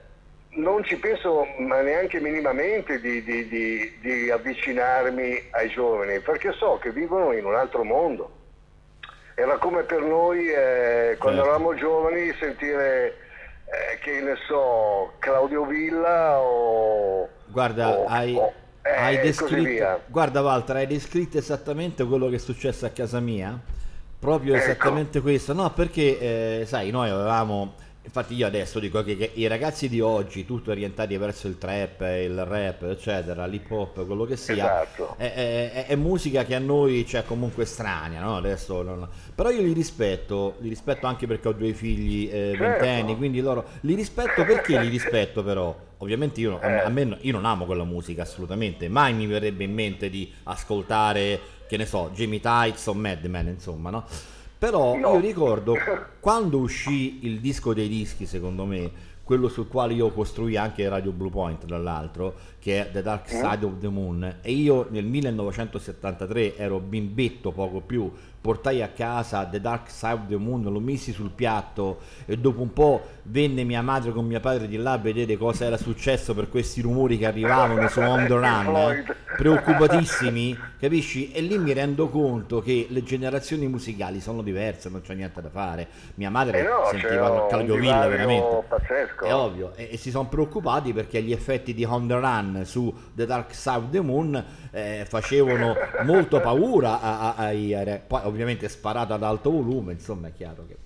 [0.57, 6.78] non ci penso ma neanche minimamente di, di- di- di avvicinarmi ai giovani, perché so
[6.80, 8.32] che vivono in un altro mondo.
[9.36, 11.49] Era come per noi eh, quando Certo.
[11.56, 13.15] eravamo giovani sentire,
[13.65, 17.30] eh, che ne so, Claudio Villa o...
[17.45, 18.53] Guarda, o- hai, o-
[18.95, 20.01] hai e così descritto.
[20.07, 23.59] Guarda, Walter, hai descritto esattamente quello che è successo a casa mia.
[24.19, 24.64] Proprio Ecco.
[24.64, 25.53] esattamente questo.
[25.53, 27.76] No, perché, eh, sai, noi avevamo.
[28.07, 31.99] Infatti, io adesso dico che, che i ragazzi di oggi, tutti orientati verso il trap,
[32.01, 35.15] il rap, eccetera, l'hip hop, quello che sia, Esatto.
[35.17, 38.38] è, è- è- musica che a noi c'è comunque estranea, no?
[38.38, 42.63] Adesso non- Però io li rispetto, li rispetto anche perché ho due figli eh, Certo.
[42.63, 45.77] ventenni, quindi loro li rispetto perché li rispetto però.
[45.97, 46.79] Ovviamente io, a- Eh.
[46.85, 51.39] a me, io non amo quella musica assolutamente, mai mi verrebbe in mente di ascoltare,
[51.67, 54.05] che ne so, Jamie Tights o Madman, insomma, no?
[54.57, 55.13] Però No.
[55.13, 55.75] io ricordo
[56.19, 58.91] quando uscì il disco dei dischi, secondo me,
[59.23, 63.29] quello sul quale io costruì anche Radio Blue Point, tra l'altro, che è The Dark
[63.29, 64.38] Side of the Moon.
[64.41, 70.27] E io nel 1973 ero bimbetto poco più, portai a casa The Dark Side of
[70.27, 74.39] the Moon, lo misi sul piatto e dopo un po' venne mia madre con mio
[74.39, 78.25] padre di là a vedere cosa era successo per questi rumori che arrivavano su On
[78.25, 81.31] the Run, eh, preoccupatissimi, capisci?
[81.31, 85.49] E lì mi rendo conto che le generazioni musicali sono diverse, non c'è niente da
[85.49, 85.88] fare.
[86.15, 88.63] Mia madre Eh no, sentiva Claudio Villa veramente.
[88.67, 89.25] pazzesco.
[89.25, 92.93] È ovvio, e, e si sono preoccupati perché gli effetti di On the Run su
[93.13, 98.67] The Dark Side of the Moon eh, facevano molto paura a- a- ai, poi ovviamente
[98.69, 100.77] sparato ad alto volume, insomma è chiaro che...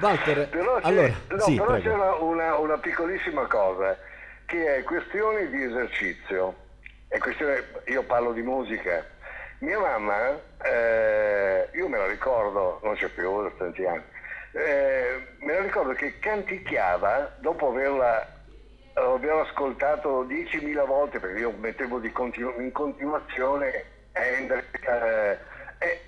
[0.00, 3.96] Walter, Però c'è, allora, no, sì, però c'è una, una- una piccolissima cosa
[4.46, 6.54] che è questione di esercizio.
[7.08, 9.04] È questione, io parlo di musica.
[9.58, 14.02] Mia mamma, eh, io me la ricordo, non c'è più da tanti anni,
[14.52, 18.26] eh, me la ricordo che canticchiava dopo averla,
[18.94, 25.38] averla ascoltato 10.000 volte, perché io mettevo di continu- in continuazione Hendrix, eh,
[25.78, 26.00] e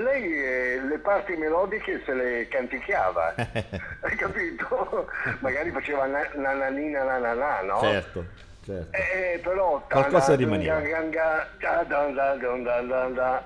[0.00, 5.08] lei eh, le parti melodiche se le canticchiava, hai capito?
[5.40, 7.80] Magari faceva na- nananina nananà, no?
[7.80, 8.24] Certo,
[8.64, 8.96] certo.
[8.96, 10.78] Eh, però Qualcosa rimaneva.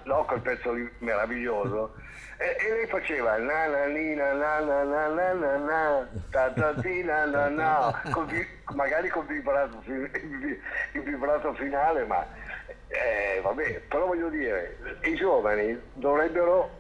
[0.05, 1.95] no quel pezzo lì meraviglioso
[2.39, 6.51] e, e lei faceva na na ni na na na na na na na ta
[6.51, 10.61] ta ti na na na vi- magari col vibrato, il vi-
[10.93, 12.25] il vibrato finale ma
[12.89, 16.71] eh, vabbè però voglio dire i giovani dovrebbero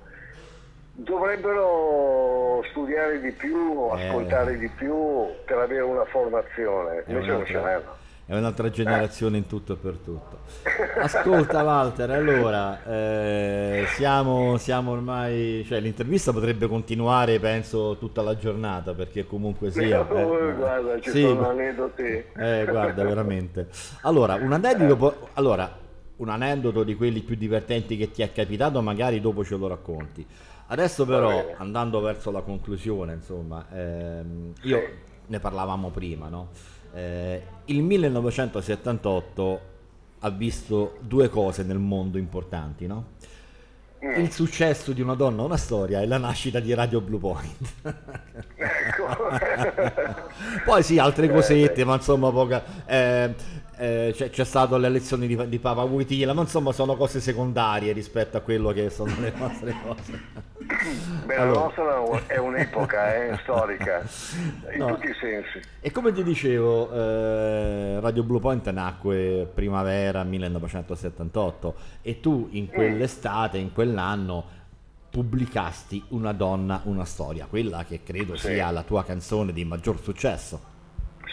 [0.92, 4.06] dovrebbero studiare di più Eh.
[4.06, 7.96] ascoltare di più per avere una formazione invece non ce l'hanno
[8.26, 10.38] è un'altra generazione in tutto e per tutto.
[11.00, 18.94] Ascolta Walter, allora eh, siamo, siamo ormai, cioè l'intervista potrebbe continuare penso tutta la giornata
[18.94, 20.00] perché comunque sia...
[20.00, 22.02] Oh, eh, guarda, ci sì, sono aneddoti.
[22.02, 23.68] Eh, guarda, veramente.
[24.02, 25.72] Allora, un aneddoto, allora,
[26.16, 30.26] un aneddoto di quelli più divertenti che ti è capitato, magari dopo ce lo racconti.
[30.66, 34.82] Adesso però, andando verso la conclusione, insomma, ehm, io
[35.26, 36.48] ne parlavamo prima, no?
[36.96, 39.60] Eh, il 1978
[40.20, 43.08] ha visto due cose nel mondo importanti, no?
[44.02, 44.20] Mm.
[44.20, 47.72] Il successo di una donna, una storia e la nascita di Radio Blue Point.
[50.64, 52.64] Poi sì, altre cosette, ma insomma poca.
[52.86, 53.34] eh,
[53.78, 57.92] eh, c'è, c'è stato le elezioni di, di Papa Wojtyla, ma insomma sono cose secondarie
[57.92, 60.44] rispetto a quello che sono le nostre cose.
[61.26, 61.60] Beh, Allora.
[61.60, 61.64] la
[62.04, 64.02] nostra è un'epoca eh, storica,
[64.72, 64.94] in No.
[64.94, 65.60] tutti i sensi.
[65.80, 73.58] E come ti dicevo, eh, Radio Blue Point nacque primavera 1978 e tu in quell'estate,
[73.58, 74.54] in quell'anno,
[75.10, 78.48] pubblicasti Una donna, una storia, quella che credo Sì.
[78.48, 80.60] sia la tua canzone di maggior successo.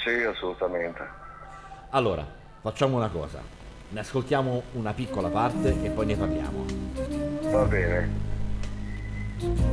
[0.04, 1.22] Sì, assolutamente.
[1.96, 2.26] Allora,
[2.62, 3.40] facciamo una cosa,
[3.90, 6.66] ne ascoltiamo una piccola parte e poi ne parliamo.
[7.52, 8.10] Va bene.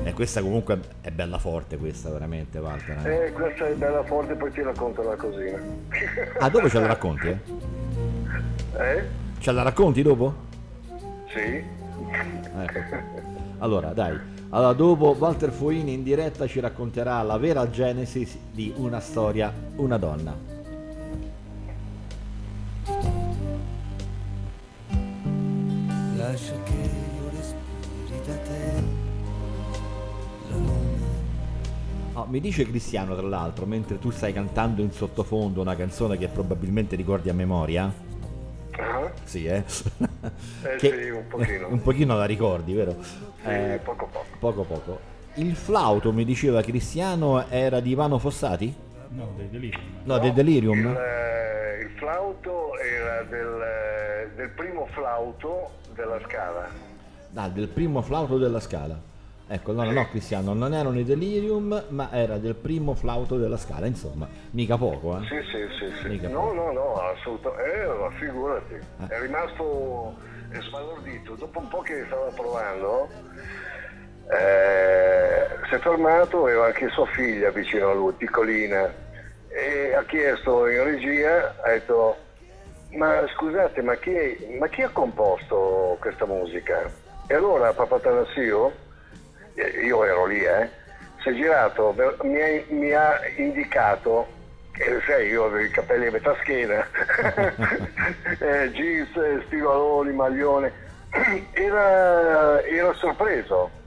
[0.04, 3.06] E questa comunque è bella forte, questa veramente, Walter.
[3.06, 3.26] eh.
[3.28, 5.58] Eh, questa è bella forte, poi ti racconto la cosina.
[6.40, 7.38] Ah, dopo ce la racconti, eh?
[8.76, 9.04] Eh?
[9.38, 10.34] Ce la racconti dopo?
[11.26, 11.64] Sì.
[12.58, 12.96] Ecco.
[13.60, 14.18] Allora, dai.
[14.50, 19.96] Allora, dopo Walter Foini in diretta ci racconterà la vera genesi di una storia, una
[19.96, 20.58] donna.
[26.30, 28.82] Lascia che io respiri da te
[30.48, 31.08] la luna
[32.12, 36.28] Oh, mi dice Cristiano, tra l'altro, mentre tu stai cantando in sottofondo una canzone che
[36.28, 37.92] probabilmente ricordi a memoria.
[38.78, 39.10] Ah?
[39.24, 39.64] Sì, eh?
[40.62, 41.66] Eh Che- sì, un pochino.
[41.68, 42.96] un pochino la ricordi, vero?
[43.02, 44.26] Sì, Eh, poco poco.
[44.38, 44.98] poco poco.
[45.34, 48.72] Il flauto, mi diceva Cristiano, era di Ivano Fossati?
[49.10, 49.82] No, dei delirium.
[50.04, 50.78] No, del Delirium?
[50.78, 56.68] Il, eh, il flauto era del, eh, del primo flauto della scala.
[57.34, 59.08] Ah, del primo flauto della scala.
[59.48, 63.56] Ecco, no, no, no, Cristiano, non erano i Delirium, ma era del primo flauto della
[63.56, 65.24] scala, insomma, mica poco, eh?
[65.26, 66.08] Sì, sì, sì, sì.
[66.08, 67.82] Mica No, no, no, assolutamente.
[67.82, 68.74] Eh, figurati.
[68.74, 69.06] Eh.
[69.08, 70.14] È rimasto
[70.52, 71.34] sbalordito.
[71.34, 73.08] Dopo un po' che stava provando,
[74.32, 78.92] eh, si è fermato, aveva anche sua figlia vicino a lui, piccolina,
[79.48, 82.16] e ha chiesto in regia, ha detto,
[82.92, 86.88] ma scusate, ma chi, ma chi ha composto questa musica?
[87.26, 88.72] E allora Papa Tanassio,
[89.54, 90.68] eh, io ero lì, eh,
[91.22, 94.26] si è girato, mi ha, mi ha indicato,
[94.78, 96.86] eh, sai, io avevo i capelli a metà schiena,
[98.38, 100.72] eh, jeans, eh, stivaloni, maglione,
[101.52, 103.78] era, era sorpreso.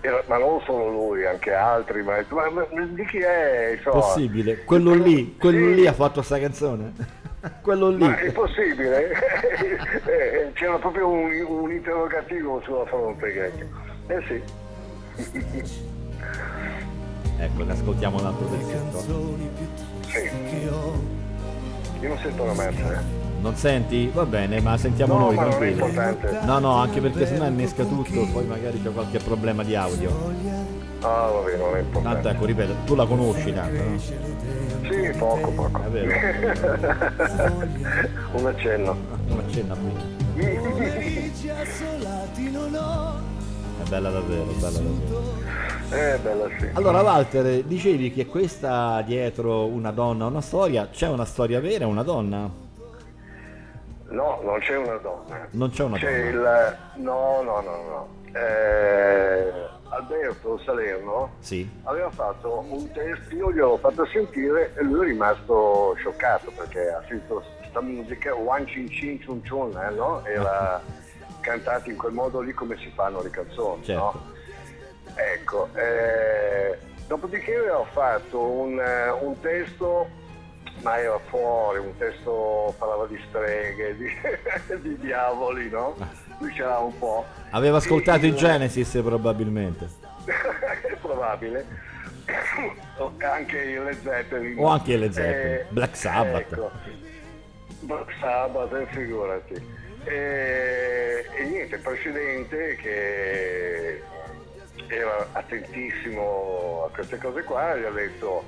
[0.00, 3.74] Era- ma non solo lui, anche altri, ma, ma- ma di chi è?
[3.76, 4.00] insomma?
[4.00, 4.64] Possibile.
[4.64, 6.92] Quello lì, quello lì ha fatto sta canzone?
[7.62, 8.04] quello lì.
[8.04, 9.12] Ma è possibile?
[10.08, 13.32] Eh, C'era proprio un, un interrogativo sulla fronte.
[13.32, 14.42] che- Eh sì.
[17.40, 18.98] Ecco, ne ascoltiamo un altro pezzetto.
[20.08, 20.30] Sì.
[22.00, 23.26] Io non sento la merce.
[23.40, 24.10] Non senti?
[24.12, 25.86] Va bene, ma sentiamo No, noi, ma tranquillo.
[26.42, 30.10] No, no, anche perché sennò innesca tutto, poi magari c'è qualche problema di audio.
[31.00, 32.22] Ah, vabbè, non è importante.
[32.22, 33.98] Tanto ecco, ripeto, tu la conosci tanto, no?
[33.98, 34.14] Sì,
[35.16, 35.82] poco, poco.
[35.82, 36.08] È vero.
[38.32, 38.96] un accenno.
[39.28, 40.16] Un accenno a me.
[40.38, 43.18] Amici assolati non ho
[43.82, 45.32] È bella davvero, bella davvero.
[45.90, 46.68] Eh, bella sì.
[46.72, 52.02] Allora Walter, dicevi che questa dietro una donna, una storia, c'è una storia vera, una
[52.02, 52.50] donna?
[54.08, 55.46] No, non c'è una donna.
[55.50, 56.68] Non c'è una C'è donna.
[56.94, 57.02] il...
[57.02, 58.08] No, no, no, no.
[58.38, 59.52] Eh,
[59.90, 61.68] Alberto Salerno Sì.
[61.84, 67.02] aveva fatto un test, io gliel'ho fatto sentire e lui è rimasto scioccato perché ha
[67.08, 70.24] sentito questa musica, One Chin Chin Chun Chun, eh, no?
[70.24, 70.80] Era
[71.40, 74.00] cantata in quel modo lì come si fanno le canzoni, Certo.
[74.02, 74.36] no?
[75.14, 80.06] Ecco, eh, dopodiché aveva fatto un, eh, un testo,
[80.82, 84.08] ma era fuori, un testo parlava di streghe, di,
[84.82, 85.96] di diavoli, no?
[86.38, 87.24] Lui c'era un po'.
[87.50, 89.88] Aveva ascoltato E i Genesis probabilmente.
[90.26, 91.66] è probabile.
[92.98, 94.58] O anche il Led Zeppelin.
[94.58, 95.52] O anche il Led Zeppelin.
[95.54, 96.52] Eh, Black Sabbath.
[96.52, 96.70] ecco.
[97.80, 99.54] Black Sabbath, eh, figurati.
[100.04, 104.02] E, e niente, il presidente che
[104.88, 108.44] era attentissimo a queste cose qua, gli ha detto,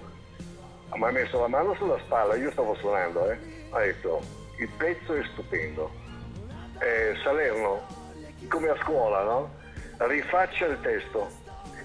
[0.97, 3.39] mi ha messo la mano sulla spalla, io stavo suonando, eh.
[3.71, 4.21] ha detto,
[4.59, 5.91] il pezzo è stupendo.
[6.79, 7.87] Eh, Salerno,
[8.49, 9.55] come a scuola, no?
[9.99, 11.29] Rifaccia il testo.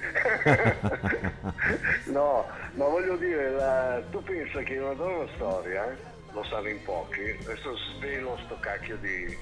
[2.06, 5.96] no, ma voglio dire, la- tu pensa che una donna storia, eh,
[6.32, 9.36] lo sanno in pochi, adesso svelo sto cacchio di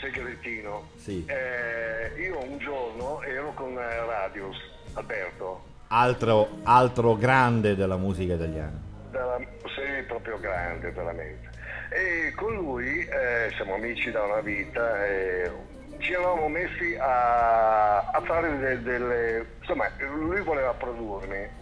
[0.00, 0.88] segretino.
[0.96, 1.24] Sì.
[1.26, 4.56] Eh, io un giorno ero con Radius,
[4.94, 8.80] Alberto, Altro, altro grande della musica italiana.
[9.10, 9.38] Della-
[9.74, 11.48] sì, proprio grande veramente.
[11.90, 15.50] E con lui eh, siamo amici da una vita e
[15.98, 19.46] ci eravamo messi a, a fare de- delle...
[19.60, 21.58] insomma, lui voleva produrmi.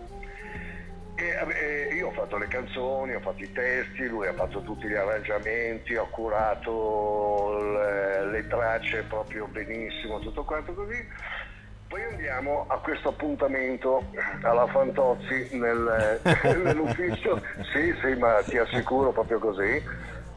[1.20, 4.86] E, eh, io ho fatto le canzoni, ho fatto i testi, lui ha fatto tutti
[4.86, 11.08] gli arrangiamenti, ho curato le, le tracce proprio benissimo, tutto quanto così.
[11.88, 14.04] Poi andiamo a questo appuntamento
[14.42, 16.20] alla Fantozzi nel-
[16.62, 17.40] nell'ufficio,
[17.72, 19.82] sì sì ma ti assicuro proprio così,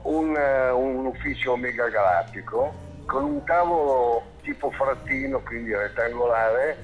[0.03, 2.73] un, eh, un ufficio mega galattico
[3.06, 6.78] con un tavolo tipo frattino, quindi rettangolare,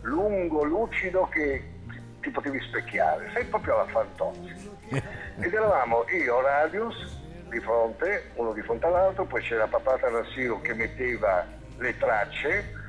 [0.00, 1.62] lungo, lucido che
[2.22, 4.72] ti potevi specchiare, sei proprio alla Fantozzi.
[4.88, 6.96] Ed eravamo io, Radius,
[7.50, 11.44] di fronte, uno di fronte all'altro, poi c'era Papata Nassiro che metteva
[11.76, 12.82] le tracce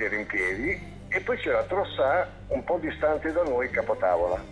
[0.00, 4.42] era in piedi, e poi c'era Trossà un po' distante da noi, capotavola.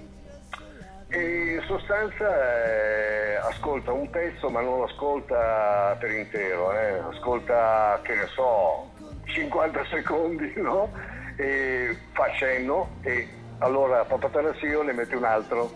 [1.08, 8.14] E in sostanza eh, ascolta un pezzo ma non ascolta per intero, eh, ascolta che
[8.14, 8.90] ne so
[9.24, 10.92] 50 secondi no?
[11.36, 15.72] e fa cenno e allora Papatanassio ne mette un altro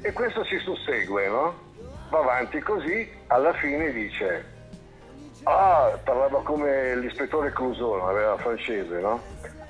[0.00, 1.72] e questo si sussegue, no?
[2.08, 4.52] va avanti così, alla fine dice
[5.44, 9.20] ah parlava come l'ispettore Clouseau, aveva francese, no?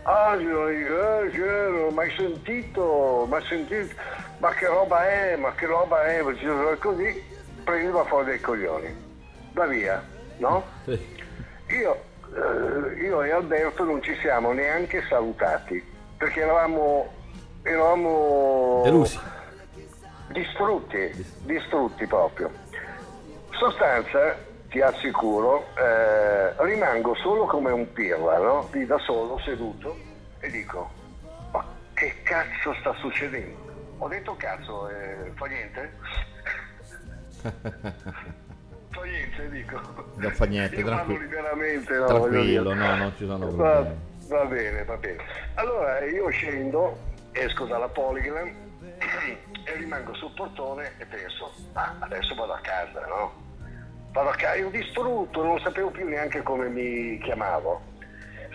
[0.02, 3.94] Ah, io, eh, io non ho mai sentito, mai sentito,
[4.38, 6.22] ma che roba è, ma che roba è,
[6.78, 7.22] così
[7.64, 8.94] prendeva fuori dei coglioni.
[9.52, 10.05] Va via,
[10.38, 10.62] no?
[10.84, 12.02] Io,
[12.34, 15.82] eh, io e Alberto non ci siamo neanche salutati,
[16.18, 17.10] perché eravamo,
[17.62, 19.18] eravamo Delusi.
[20.28, 22.51] distrutti, distrutti proprio.
[23.52, 24.36] Sostanza,
[24.74, 28.68] ti assicuro, eh, rimango solo come un pirla, no?
[28.72, 29.96] Lì da solo, seduto,
[30.40, 30.90] e dico,
[31.52, 31.64] ma
[31.94, 33.56] che cazzo sta succedendo?
[33.98, 35.92] Ho detto cazzo, eh, fa niente?
[38.94, 39.80] Fa niente, dico.
[40.16, 41.20] Non fa niente, Io parlo tranquillo.
[41.22, 43.98] liberamente, no, Tranquillo, no, non ci sono Va, problemi.
[44.28, 45.22] va bene, va bene.
[45.55, 46.98] Allora io scendo,
[47.32, 48.48] esco dalla Polygram
[49.64, 53.43] e rimango sul portone e penso, ah, adesso vado a casa, no?
[54.16, 57.82] Ero distrutto, non sapevo più neanche come mi chiamavo.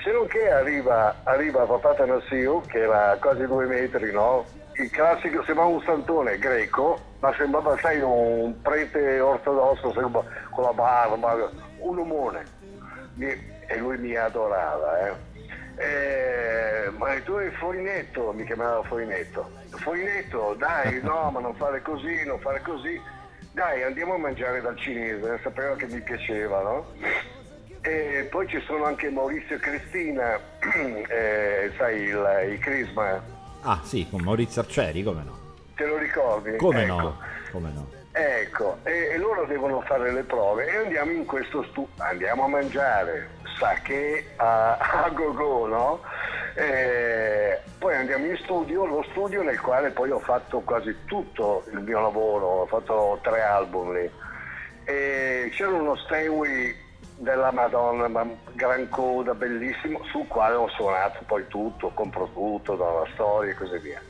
[0.01, 4.45] Se non che arriva, arriva Papata Nassio, che era quasi due metri, no?
[4.75, 10.71] Il classico, sembrava un santone greco, ma sembrava, sai, un prete ortodosso sembra- con la
[10.71, 12.45] barba, un omone.
[13.15, 15.13] Mi- e lui mi adorava, eh.
[15.75, 19.51] Eh, ma tu hai Forinetto, mi chiamava Forinetto.
[19.71, 23.17] Forinetto, dai, no, ma non fare così, non fare così.
[23.51, 26.85] Dai, andiamo a mangiare dal cinese, sapeva che mi piaceva, no?
[27.81, 30.39] E poi ci sono anche Maurizio e Cristina,
[31.09, 33.21] eh, sai, il, il Crisma,
[33.61, 35.37] Ah sì, con Maurizio Arcieri, come no?
[35.75, 36.55] te lo ricordi?
[36.57, 36.93] Come Ecco.
[36.95, 37.17] no?
[37.51, 37.87] Come no?
[38.21, 42.47] Ecco, e, e loro devono fare le prove e andiamo in questo stu- andiamo a
[42.49, 46.01] mangiare, sa che a, a go no?
[46.53, 51.79] Eh, poi andiamo in studio, lo studio nel quale poi ho fatto quasi tutto il
[51.79, 54.11] mio lavoro, ho fatto tre album lì.
[54.83, 56.75] E c'era uno Steinway
[57.15, 63.07] della Madonna, ma gran coda, bellissimo, sul quale ho suonato poi tutto, compro tutto, dalla
[63.13, 64.01] storia e così via.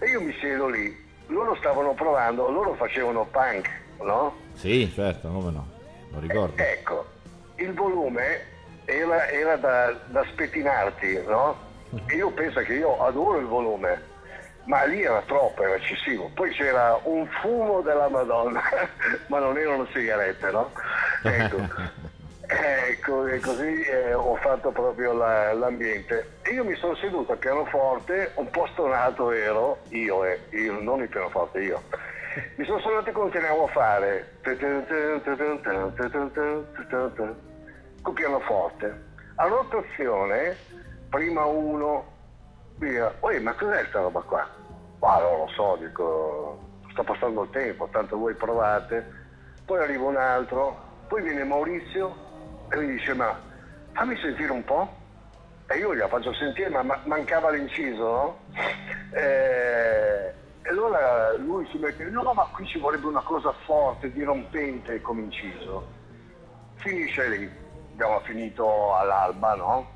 [0.00, 3.68] E io mi siedo lì, loro stavano provando, loro facevano punk,
[4.00, 4.34] no?
[4.54, 5.68] Sì, certo, come no?
[6.12, 6.62] Lo ricordo.
[6.62, 7.06] Ecco,
[7.56, 8.40] il volume
[8.84, 11.56] era, era da, da spettinarti, no?
[12.06, 14.02] E io penso che io adoro il volume,
[14.64, 16.30] ma lì era troppo, era eccessivo.
[16.34, 18.62] Poi c'era un fumo della Madonna,
[19.28, 20.70] ma non erano sigarette, no?
[21.22, 22.04] Ecco.
[22.48, 26.38] Ecco, e così eh, ho fatto proprio la- l'ambiente.
[26.42, 31.00] E io mi sono seduto al pianoforte, un po' stonato ero, io, eh, io, non
[31.02, 31.82] il pianoforte, io.
[32.56, 34.38] Mi sono suonato e continuavo a fare
[38.02, 39.04] con pianoforte.
[39.36, 40.56] A rotazione,
[41.08, 42.04] prima uno,
[42.76, 44.46] via, Oi, ma cos'è sta roba qua?
[45.00, 46.58] Ma non lo so, dico,
[46.92, 49.04] sta passando il tempo, tanto voi provate.
[49.64, 50.78] Poi arriva un altro,
[51.08, 52.24] poi viene Maurizio
[52.70, 53.38] e mi dice, ma
[53.92, 55.04] fammi sentire un po'.
[55.68, 58.38] E io gliela faccio sentire, ma ma- mancava l'inciso, no?
[59.12, 65.00] Eh, e allora lui si mette, no, ma qui ci vorrebbe una cosa forte, dirompente
[65.00, 65.88] come inciso.
[66.74, 67.50] Finisce lì,
[67.92, 69.90] abbiamo finito all'alba, no?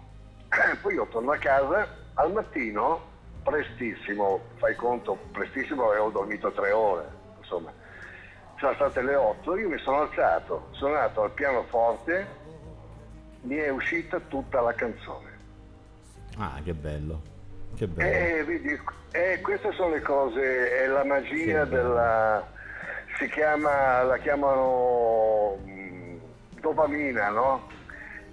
[0.83, 3.01] Poi io torno a casa, al mattino,
[3.43, 7.73] prestissimo, fai conto, prestissimo avevo dormito tre ore, insomma.
[8.59, 12.27] Sono state le 8, io mi sono alzato, sono andato al pianoforte,
[13.43, 15.29] mi è uscita tutta la canzone.
[16.37, 17.23] Ah, che bello.
[17.77, 18.09] Che bello.
[18.09, 18.81] Eh, vedi,
[19.13, 22.47] eh, queste sono le cose, è la magia della...
[23.19, 26.17] si chiama, la chiamano mm,
[26.61, 27.69] dopamina, no?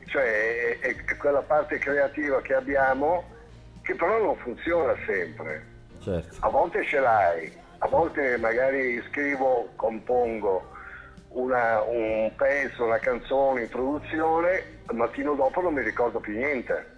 [0.05, 3.35] Cioè è, è quella parte creativa che abbiamo
[3.81, 5.65] che però non funziona sempre.
[6.01, 6.35] Certo.
[6.39, 10.75] A volte ce l'hai, a volte magari scrivo, compongo
[11.29, 16.95] una- un pezzo, una canzone in produzione, il mattino dopo non mi ricordo più niente.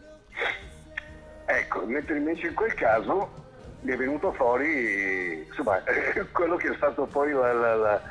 [1.46, 3.48] Ecco, mentre invece in quel caso
[3.82, 5.82] mi è venuto fuori insomma,
[6.32, 8.02] quello che è stato poi la- la- la-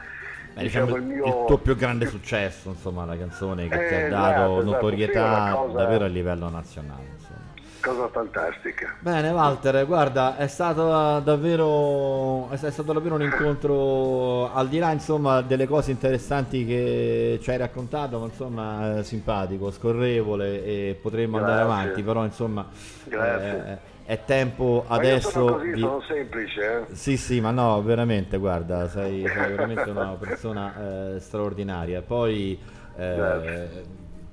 [0.54, 1.44] Beh, diciamo, diciamo, il il, mio...
[1.44, 4.60] tuo più grande successo, insomma, la canzone che ti Eh, ha esatto, dato esatto.
[4.60, 7.04] Sì, notorietà una cosa- davvero a livello nazionale.
[7.14, 7.36] Insomma.
[7.80, 8.96] Cosa fantastica.
[8.98, 15.42] Bene, Walter, guarda, è stato davvero, è stato davvero un incontro al di là, insomma,
[15.42, 21.62] delle cose interessanti che ci hai raccontato, ma insomma, eh, simpatico, scorrevole e potremmo andare
[21.64, 21.72] Grazie.
[21.72, 22.66] avanti, però insomma,
[23.04, 23.80] Grazie.
[24.04, 25.80] eh, è tempo adesso sono così, di...
[25.80, 26.86] sono semplice.
[26.90, 26.94] eh.
[26.94, 32.02] Sì, sì, ma no, veramente, guarda, sei, sei veramente una persona eh, straordinaria.
[32.02, 32.58] Poi
[32.96, 33.84] eh.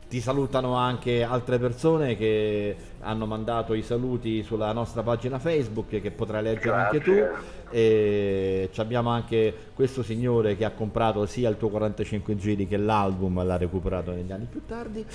[0.07, 6.11] Ti salutano anche altre persone che hanno mandato i saluti sulla nostra pagina Facebook che
[6.11, 7.14] potrai leggere anche tu.
[7.14, 7.53] Grazie.
[7.72, 13.44] E abbiamo anche questo signore che ha comprato sia il tuo 45 giri che l'album,
[13.44, 15.06] l'ha recuperato negli anni più tardi.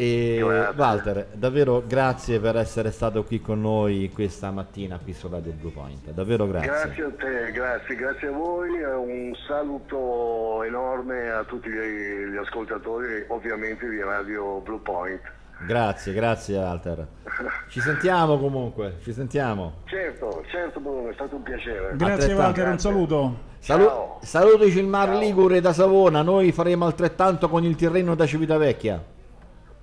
[0.00, 0.80] E Grazie.
[0.80, 5.72] Walter, davvero grazie per essere stato qui con noi questa mattina qui su Radio Blue
[5.72, 6.08] Point.
[6.12, 6.70] Davvero grazie.
[6.70, 13.26] Grazie a te, grazie, grazie a voi, eh, un saluto enorme a tutti gli, ascoltatori
[13.28, 15.20] ovviamente di Radio Blue Point.
[15.66, 17.06] Grazie, grazie Walter.
[17.68, 19.82] Ci sentiamo comunque, ci sentiamo.
[19.84, 21.94] Certo, certo Bruno, è stato un piacere.
[21.96, 22.32] Grazie.
[22.32, 23.38] Walter, un saluto.
[23.58, 29.18] Salu- salutici il Mar Ligure da Savona, noi faremo altrettanto con il Tirreno da Civitavecchia.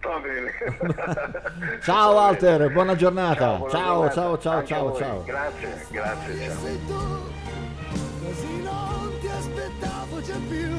[0.07, 1.79] Va bene.
[1.83, 3.55] Ciao Walter, buona giornata.
[3.55, 4.13] buona Ciao, giornata.
[4.13, 5.23] ciao, ciao, Anche ciao, ciao.
[5.23, 6.59] Grazie, grazie, ciao.
[6.61, 7.31] Sei tu,
[8.23, 10.77] così non ti aspettavo già più.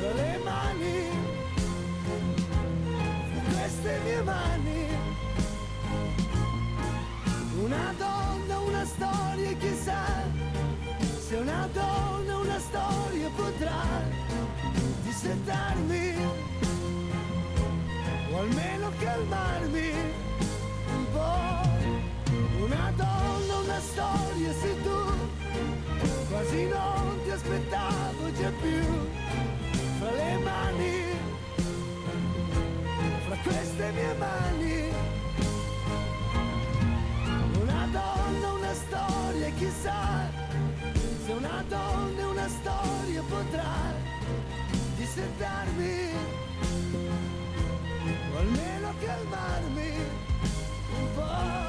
[0.00, 1.08] Tra le mani,
[3.54, 4.86] queste mie mani.
[7.62, 10.02] Una donna, una storia, chissà.
[11.20, 13.80] Se una donna, una storia potrà
[15.04, 16.51] dissettarmi
[18.32, 19.90] o almeno calmarmi
[20.96, 21.70] un po'.
[22.64, 25.00] Una donna, una storia, sei tu,
[26.30, 28.84] quasi non ti aspettavo già più,
[29.98, 31.04] fra le mani,
[33.26, 34.90] fra queste mie mani.
[37.60, 40.30] Una donna, una storia, chissà,
[41.26, 43.74] se una donna una storia potrà
[44.96, 46.41] dissettarmi
[48.32, 49.90] o almeno calmarmi
[50.98, 51.60] un po'.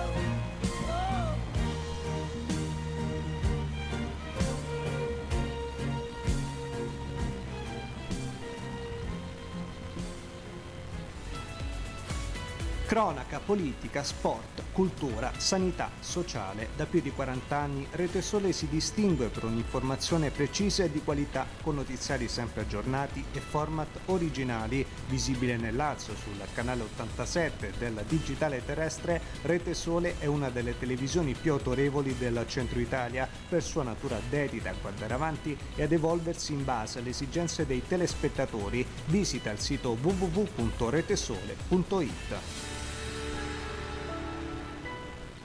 [12.86, 16.70] Cronaca, politica, sport, cultura, sanità, sociale.
[16.76, 21.48] Da più di 40 anni Rete Sole si distingue per un'informazione precisa e di qualità,
[21.62, 24.86] con notiziari sempre aggiornati e format originali.
[25.08, 31.34] Visibile nel Lazio sul canale 87 del digitale terrestre, Rete Sole è una delle televisioni
[31.34, 36.54] più autorevoli del centro Italia per sua natura dedita a guardare avanti e ad evolversi
[36.54, 38.84] in base alle esigenze dei telespettatori.
[39.06, 42.83] Visita il sito www.retesole.it.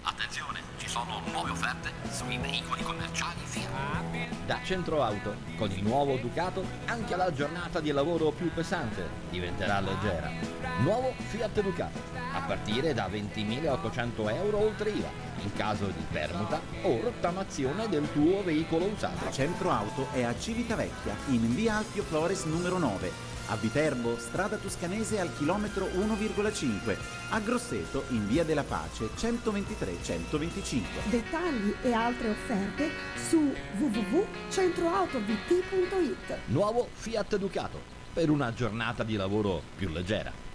[0.08, 4.46] Attenzione, ci sono nuove offerte sui veicoli commerciali Fiat.
[4.46, 9.80] Da Centro Auto, con il nuovo Ducato, anche la giornata di lavoro più pesante diventerà
[9.80, 10.30] leggera.
[10.78, 12.00] Nuovo Fiat Ducato,
[12.32, 15.10] a partire da 20.800 euro oltre IVA,
[15.42, 19.30] in caso di permuta o rottamazione del tuo veicolo usato.
[19.30, 23.27] Centro Auto è a Civitavecchia, in via Alpio Flores numero 9.
[23.50, 26.94] A Viterbo, strada toscanese al chilometro 1,5.
[27.30, 31.08] A Grosseto, in via della Pace 123-125.
[31.08, 32.90] Dettagli e altre offerte
[33.28, 36.38] su www.centroautovt.it.
[36.46, 37.80] Nuovo Fiat Ducato,
[38.12, 40.47] per una giornata di lavoro più leggera.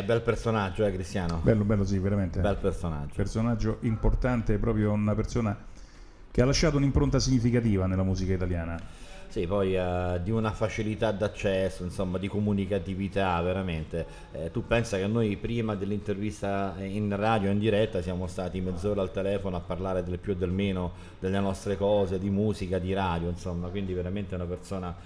[0.00, 1.40] Eh, bel personaggio, eh, Cristiano.
[1.42, 2.40] Bello, bello, sì, veramente.
[2.40, 3.12] Bel personaggio.
[3.14, 5.56] Personaggio importante, proprio una persona
[6.30, 8.80] che ha lasciato un'impronta significativa nella musica italiana.
[9.28, 14.06] Sì, poi eh, di una facilità d'accesso, insomma, di comunicatività, veramente.
[14.32, 19.12] Eh, tu pensa che noi prima dell'intervista in radio in diretta siamo stati mezz'ora al
[19.12, 23.28] telefono a parlare del più e del meno delle nostre cose, di musica, di radio,
[23.28, 24.96] insomma, quindi veramente una persona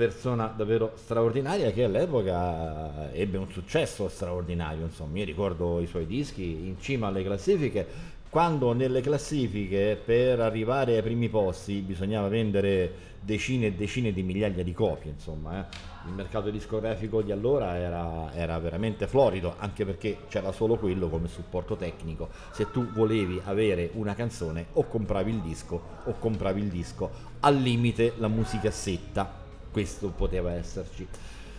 [0.00, 6.42] persona davvero straordinaria che all'epoca ebbe un successo straordinario, insomma, io ricordo i suoi dischi
[6.42, 7.86] in cima alle classifiche,
[8.30, 14.64] quando nelle classifiche per arrivare ai primi posti bisognava vendere decine e decine di migliaia
[14.64, 15.76] di copie, insomma, eh.
[16.06, 21.28] il mercato discografico di allora era, era veramente florido, anche perché c'era solo quello come
[21.28, 26.68] supporto tecnico, se tu volevi avere una canzone o compravi il disco o compravi il
[26.68, 27.10] disco,
[27.40, 29.39] al limite la musicassetta
[29.70, 31.06] questo poteva esserci.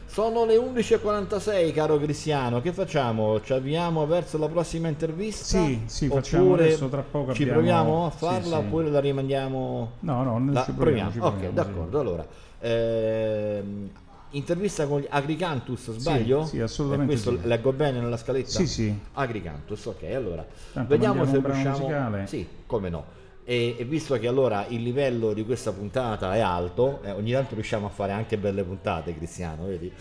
[0.05, 2.59] Sono le 11.46, caro Cristiano.
[2.59, 3.39] Che facciamo?
[3.41, 5.63] Ci avviamo verso la prossima intervista?
[5.63, 8.65] Sì, sì, facciamo adesso, tra poco Ci abbiamo- proviamo a sì, farla sì.
[8.65, 9.91] oppure la rimandiamo?
[9.99, 11.99] No, no, noi La- ci proviamo, ci Ok, proviamo, d'accordo.
[12.01, 12.25] Allora,
[12.59, 13.89] ehm,
[14.31, 16.43] intervista con gli Agricantus, sbaglio?
[16.45, 17.47] sì, assolutamente Eh, questo sì.
[17.47, 18.49] leggo bene nella scaletta?
[18.49, 18.93] Sì, sì.
[19.13, 20.03] Agricantus, ok.
[20.13, 21.77] Allora, Tanto vediamo se riusciamo...
[21.77, 22.27] musicale.
[22.27, 23.19] Sì, come no.
[23.51, 27.53] E, e visto che allora il livello di questa puntata è alto, eh, ogni tanto
[27.55, 29.91] riusciamo a fare anche belle puntate, Cristiano, vedi?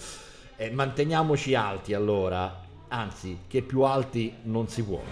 [0.54, 5.02] Eh, manteniamoci alti allora, anzi, che più alti non si può.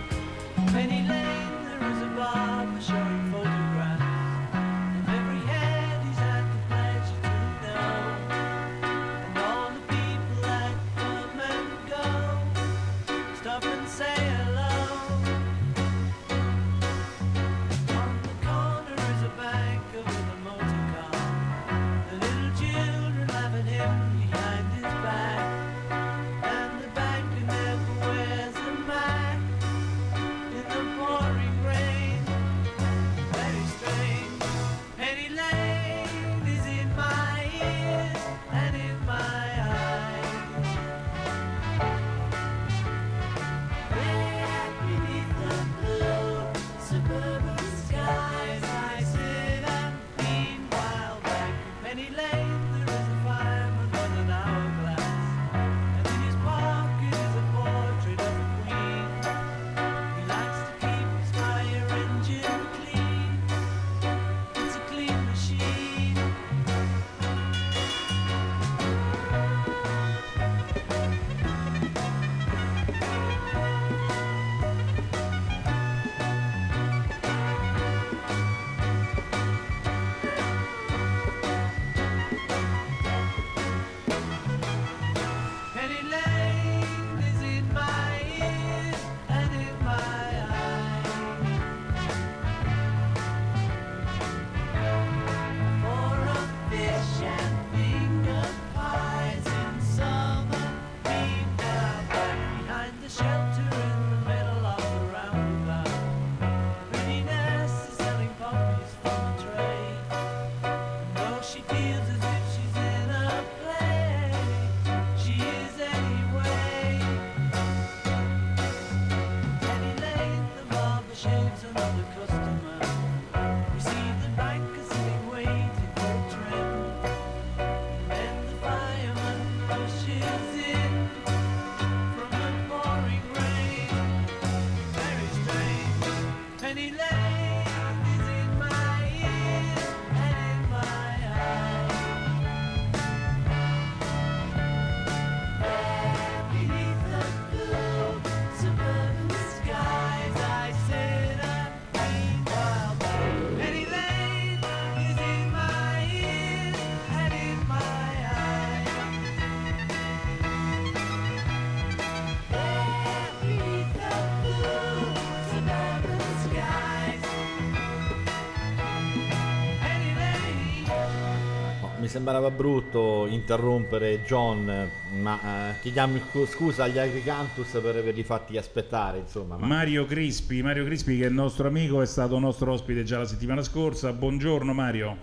[172.18, 174.90] Sembrava brutto interrompere John,
[175.20, 179.56] ma eh, chiediamo scu- scusa agli Agricantus per averli fatti aspettare, insomma.
[179.56, 183.18] ma- Mario Crispi, Mario Crispi che è il nostro amico, è stato nostro ospite già
[183.18, 184.12] la settimana scorsa.
[184.12, 185.16] Buongiorno Mario,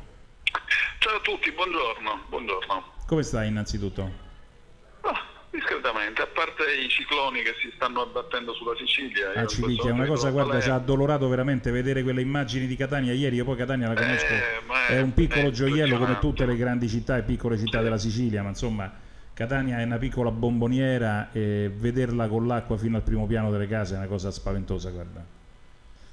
[0.99, 2.83] Ciao a tutti, buongiorno, buongiorno.
[3.05, 4.23] come stai innanzitutto?
[5.51, 9.29] Discretamente, a parte i cicloni che si stanno abbattendo sulla Sicilia.
[9.29, 12.75] Ah, questo Civicchia, è una cosa, guarda, ci ha addolorato veramente vedere quelle immagini di
[12.75, 13.37] Catania ieri.
[13.37, 16.87] Io poi Catania la conosco, Eh, ma è- un piccolo gioiello come tutte le grandi
[16.87, 18.91] città e piccole città della Sicilia, ma insomma,
[19.33, 23.95] Catania è una piccola bomboniera e vederla con l'acqua fino al primo piano delle case
[23.95, 25.33] è una cosa spaventosa, guarda.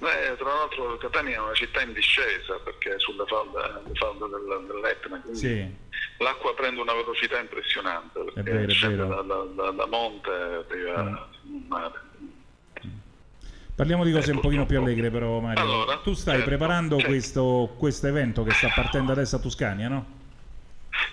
[0.01, 4.25] Eh, tra l'altro Catania è una città in discesa perché è sulle falde, le falde
[4.29, 5.75] del- dell'Etna, quindi Sì,
[6.19, 9.23] l'acqua prende una velocità impressionante perché vero, è scende vero.
[9.23, 11.55] Da, da- da- da monte e arriva Mm.
[11.55, 12.11] in mare.
[13.83, 15.61] Parliamo di cose un pochino più allegre però Mario.
[15.61, 17.11] Allora, tu stai certo, preparando certo.
[17.11, 20.21] questo, questo evento che sta partendo adesso a Toscania, no?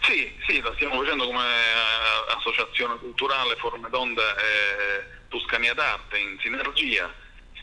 [0.04, 6.38] Sì, sì, lo stiamo facendo come eh, associazione culturale Forme d'Onda e Tuscania d'Arte in
[6.42, 7.12] sinergia.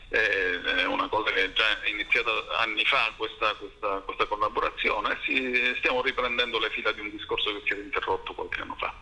[0.09, 2.29] Eh, È una cosa che è già iniziata
[2.59, 7.61] anni fa questa, questa- questa collaborazione si- stiamo riprendendo le fila di un discorso che
[7.65, 8.93] si era interrotto qualche anno fa.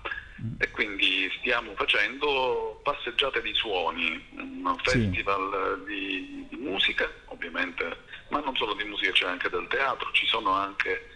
[0.57, 4.99] E quindi stiamo facendo passeggiate di suoni, un Sì.
[4.99, 7.98] festival di, di musica, ovviamente,
[8.30, 11.07] ma non solo di musica, c'è anche del teatro, ci sono anche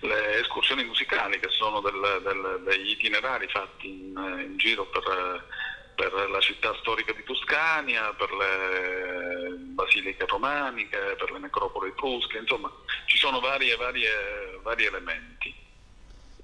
[0.00, 5.46] le escursioni musicali che sono del- del- degli itinerari fatti in, in giro per,
[5.94, 12.70] per la città storica di Toscania, per le basiliche romaniche, per le necropoli etrusche, insomma
[13.06, 15.55] ci sono varie, varie, vari elementi.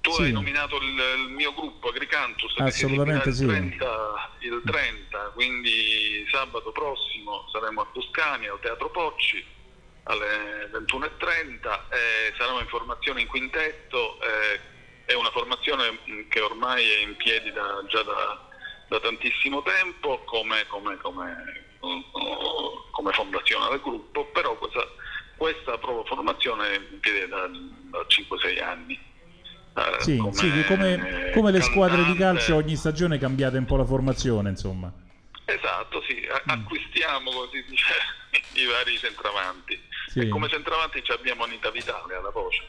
[0.03, 0.23] Tu Sì.
[0.23, 3.43] hai nominato il, il mio gruppo Agricantus Assolutamente sì.
[3.43, 9.41] il 30, il 30, quindi sabato prossimo saremo a Toscania al Teatro Pocci
[10.03, 14.59] alle 21.30 e sarà una formazione in quintetto, eh,
[15.05, 15.97] è una formazione
[16.27, 18.49] che ormai è in piedi da- già da,
[18.89, 21.61] da tantissimo tempo come, come- come-
[22.91, 24.85] come fondazione del gruppo, però questa,
[25.37, 29.11] questa formazione è in piedi da, da 5-6 anni.
[29.75, 33.75] Eh, Sì, come- sì, come, come le squadre di calcio ogni stagione cambiate un po'
[33.77, 34.91] la formazione, insomma.
[35.45, 37.93] Esatto, sì, a- acquistiamo così dice,
[38.53, 39.79] i vari centravanti.
[40.07, 40.19] Sì.
[40.19, 42.61] E come centravanti ci abbiamo Anita Vitale alla voce,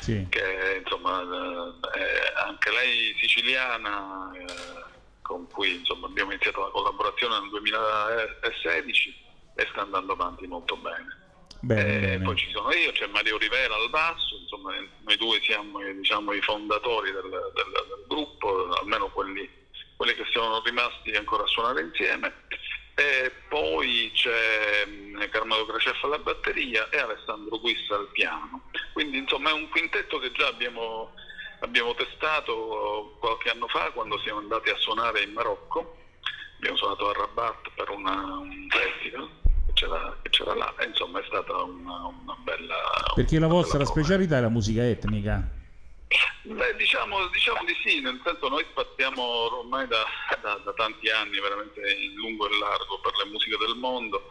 [0.00, 0.26] Sì.
[0.28, 4.90] che insomma eh, è anche lei siciliana, eh,
[5.22, 9.14] con cui insomma, abbiamo iniziato la collaborazione nel 2016
[9.54, 11.20] e sta andando avanti molto bene.
[11.64, 12.24] Bene, Eh, bene.
[12.24, 16.32] Poi ci sono io, c'è Mario Rivera al basso, insomma noi due siamo eh, diciamo,
[16.32, 19.48] i fondatori del, del- del gruppo, almeno quelli,
[19.96, 22.34] quelli che sono rimasti ancora a suonare insieme.
[22.94, 28.62] E poi c'è mm, Carmelo Craceffa alla batteria e Alessandro Guissa al piano.
[28.92, 31.14] Quindi insomma è un quintetto che già abbiamo,
[31.60, 35.96] abbiamo testato qualche anno fa quando siamo andati a suonare in Marocco.
[36.56, 39.30] Abbiamo suonato a Rabat per una- un festival
[39.66, 42.74] che c'era, che c'era là e insomma è stata una, una bella...
[43.14, 45.60] Perché la una vostra bella specialità è la musica etnica.
[46.42, 50.04] Beh, diciamo, diciamo di sì, nel senso noi spaziamo ormai da,
[50.42, 54.30] da- da tanti anni veramente in lungo e largo per le musiche del mondo.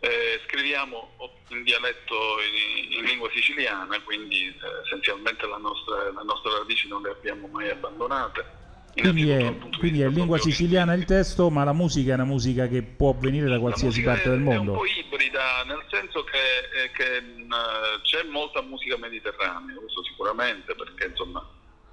[0.00, 1.16] Eh, scriviamo
[1.48, 7.02] in dialetto in, in lingua siciliana, quindi eh, essenzialmente la nostra- le nostre radici non
[7.02, 8.57] le abbiamo mai abbandonate.
[9.00, 12.66] Quindi è, quindi è in lingua siciliana il testo, ma la musica è una musica
[12.66, 14.72] che può venire da qualsiasi parte del è un mondo.
[14.72, 17.54] po' ibrida, nel senso che, eh, che, mh,
[18.02, 21.46] c'è molta musica mediterranea, questo sicuramente, perché insomma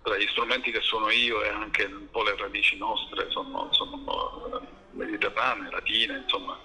[0.03, 4.61] tra gli strumenti che sono io e anche un po' le radici nostre sono, sono
[4.91, 6.57] mediterranee, latine, insomma.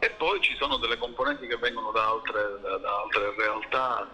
[0.00, 4.10] E poi ci sono delle componenti che vengono da altre, da- da altre realtà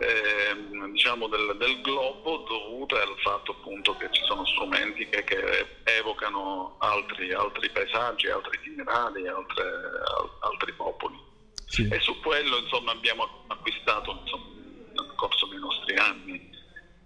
[0.00, 5.66] ehm, diciamo del, del globo dovute al fatto appunto che ci sono strumenti che, che
[5.84, 11.18] evocano altri, altri paesaggi, altri itinerari, altre- al- altri popoli.
[11.90, 14.44] E su quello insomma abbiamo acquistato insomma,
[14.92, 16.48] nel corso dei nostri anni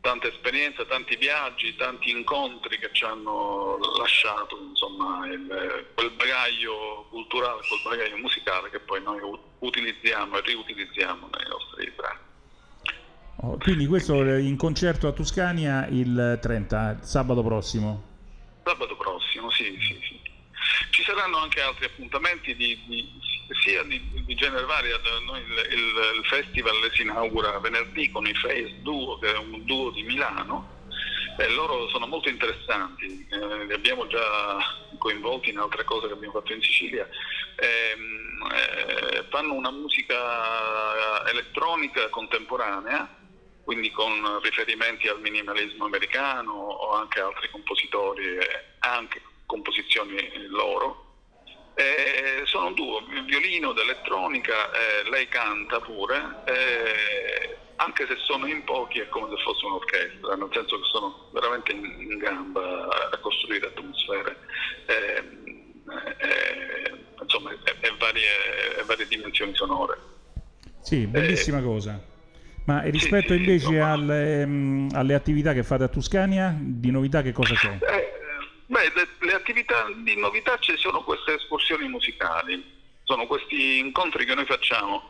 [0.01, 7.61] tante esperienze, tanti viaggi, tanti incontri che ci hanno lasciato insomma il- quel bagaglio culturale,
[7.67, 9.21] quel bagaglio musicale che poi noi
[9.59, 12.33] utilizziamo e riutilizziamo nei nostri brani.
[13.37, 18.03] Oh, quindi questo in concerto a Tuscania il 30, il sabato prossimo.
[18.65, 20.21] Sabato prossimo, sì, sì, sì.
[20.91, 23.13] Ci saranno anche altri appuntamenti di, di-
[23.63, 24.99] sia di, di genere vario.
[25.27, 29.65] Noi il, il- il festival si inaugura venerdì con i Face Duo, che è un
[29.65, 30.73] duo di Milano.
[31.37, 34.59] E loro sono molto interessanti, eh, li abbiamo già
[34.99, 37.09] coinvolti in altre cose che abbiamo fatto in Sicilia.
[37.57, 43.09] Ehm, eh, fanno una musica elettronica contemporanea
[43.65, 48.39] quindi con riferimenti al minimalismo americano o anche altri compositori
[48.81, 51.03] anche composizioni loro.
[51.77, 58.63] E sono un duo, violino d'elettronica, eh, lei canta pure, eh, anche se sono in
[58.63, 63.67] pochi è come se fosse un'orchestra, nel senso che sono veramente in, gamba a costruire
[63.67, 64.39] atmosfere.
[64.87, 65.53] eh,
[66.19, 69.99] eh, insomma, e, varie, varie dimensioni sonore.
[70.81, 72.13] Sì, bellissima cosa.
[72.65, 77.55] Ma rispetto invece alle, mm, alle attività che fate a Tuscania, di novità che cosa
[77.55, 77.77] c'è?
[77.81, 78.13] Eh,
[78.67, 82.65] beh, le, le attività di novità ci sono queste escursioni musicali,
[83.03, 85.03] sono questi incontri che noi facciamo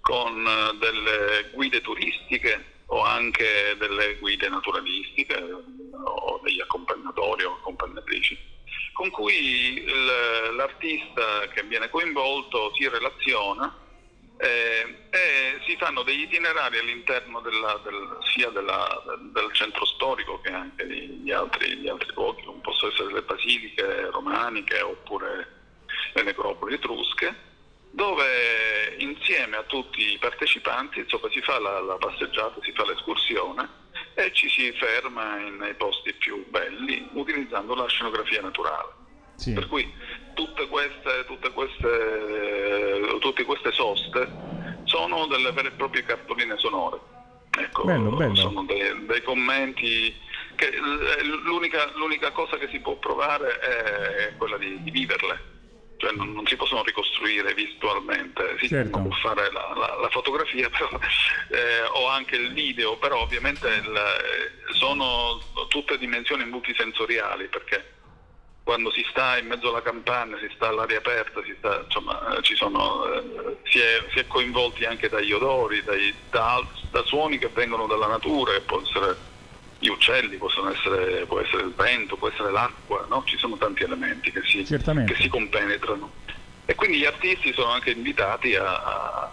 [0.00, 8.38] con eh, delle guide turistiche o anche delle guide naturalistiche o degli accompagnatori o accompagnatrici,
[8.94, 9.84] con cui
[10.56, 13.81] l'artista che viene coinvolto si relaziona
[14.38, 19.02] eh, e si fanno degli itinerari all'interno della- del- sia della-
[19.32, 24.10] del centro storico che anche di, altri, di altri luoghi, come possono essere le basiliche
[24.10, 25.60] romaniche oppure
[26.14, 27.50] le necropoli etrusche,
[27.90, 33.68] dove insieme a tutti i partecipanti insomma, si fa la, la passeggiata, si fa l'escursione
[34.14, 39.00] e ci si ferma in- nei posti più belli utilizzando la scenografia naturale.
[39.36, 39.52] Sì.
[39.52, 39.92] Per cui
[40.34, 44.30] tutte queste, tutte queste, tutte queste soste
[44.84, 47.00] sono delle vere e proprie cartoline sonore.
[47.58, 48.34] Ecco, Bello, bello.
[48.34, 50.14] sono dei, dei commenti
[50.56, 55.50] che eh, l'unica, l'unica cosa che si può provare è quella di, di viverle.
[55.98, 59.02] Cioè non, non si possono ricostruire visualmente, si Certo.
[59.02, 60.88] può fare la, la- la fotografia però,
[61.50, 65.38] eh, o anche il video, però ovviamente il- sono
[65.68, 67.91] tutte dimensioni multisensoriali perché
[68.62, 72.42] quando si sta in mezzo alla campagna, si sta all'aria aperta, si, sta, insomma, eh,
[72.42, 77.38] ci sono, eh, si, è, si è coinvolti anche dagli odori, dai- da, da suoni
[77.38, 79.30] che vengono dalla natura, che possono essere
[79.80, 83.24] gli uccelli, possono essere, può essere il vento, può essere l'acqua, no?
[83.26, 84.62] ci sono tanti elementi che si,
[85.06, 86.12] che si compenetrano.
[86.64, 89.32] E quindi gli artisti sono anche invitati a, a-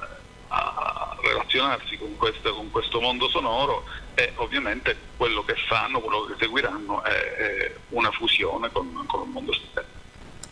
[0.52, 3.84] a relazionarsi con questo, con questo mondo sonoro
[4.20, 9.30] e ovviamente quello che fanno, quello che seguiranno è, è una fusione con, con il
[9.30, 9.88] mondo stesso.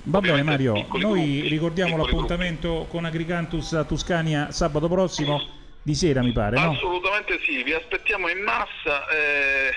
[0.03, 6.31] Va bene Mario, noi ricordiamo l'appuntamento con Agricantus a Tuscania sabato prossimo di sera mi
[6.31, 6.71] pare, no?
[6.71, 9.71] Assolutamente sì, vi aspettiamo in massa, eh,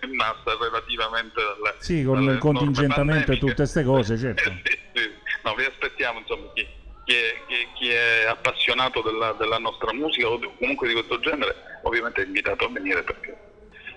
[0.06, 4.50] in massa relativamente alle, Sì, con il contingentamento e tutte queste cose, certo.
[5.44, 6.66] No, vi aspettiamo insomma chi,
[7.10, 11.56] chi è, chi- chi è appassionato della, della nostra musica o comunque di questo genere,
[11.82, 13.36] ovviamente è invitato a venire perché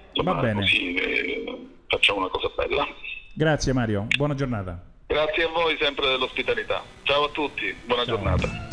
[0.09, 0.61] insomma, Va bene.
[0.61, 2.87] così eh, facciamo una cosa bella.
[3.33, 4.81] Grazie Mario, buona giornata.
[5.05, 6.83] Grazie a voi sempre dell'ospitalità.
[7.03, 8.72] Ciao a tutti, buona giornata.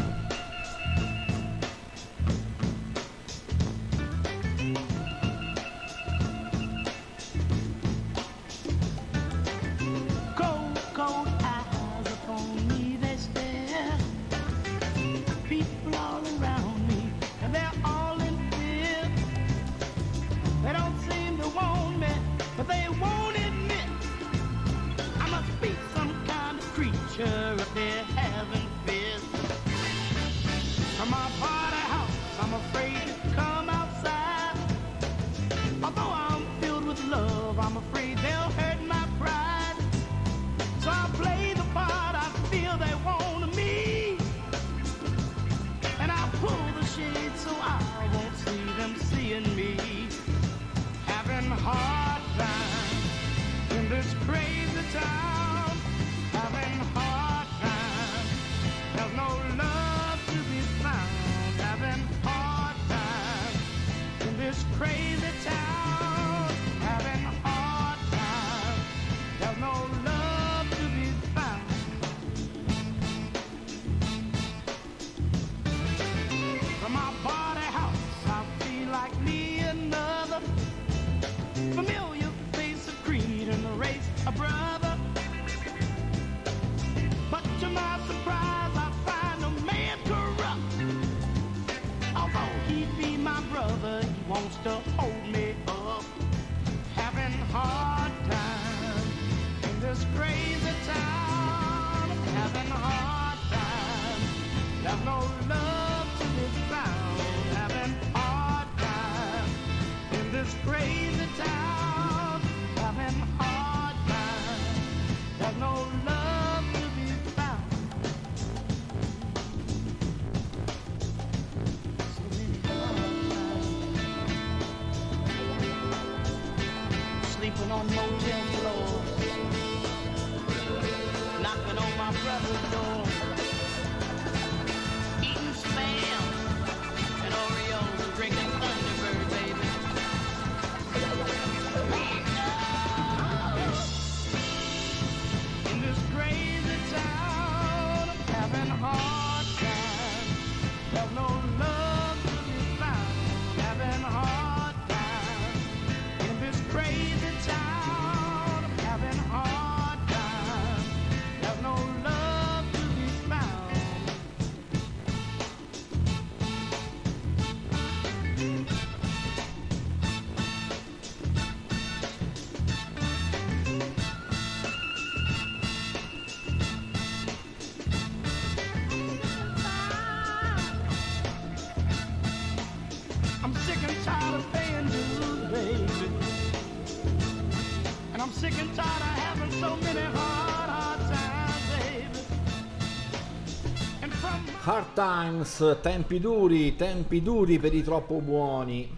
[195.20, 198.88] Times, tempi duri, tempi duri per i troppo buoni.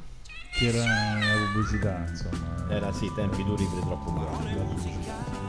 [0.52, 2.64] Che era una pubblicità, insomma.
[2.68, 5.41] Era sì, tempi duri per i troppo buoni.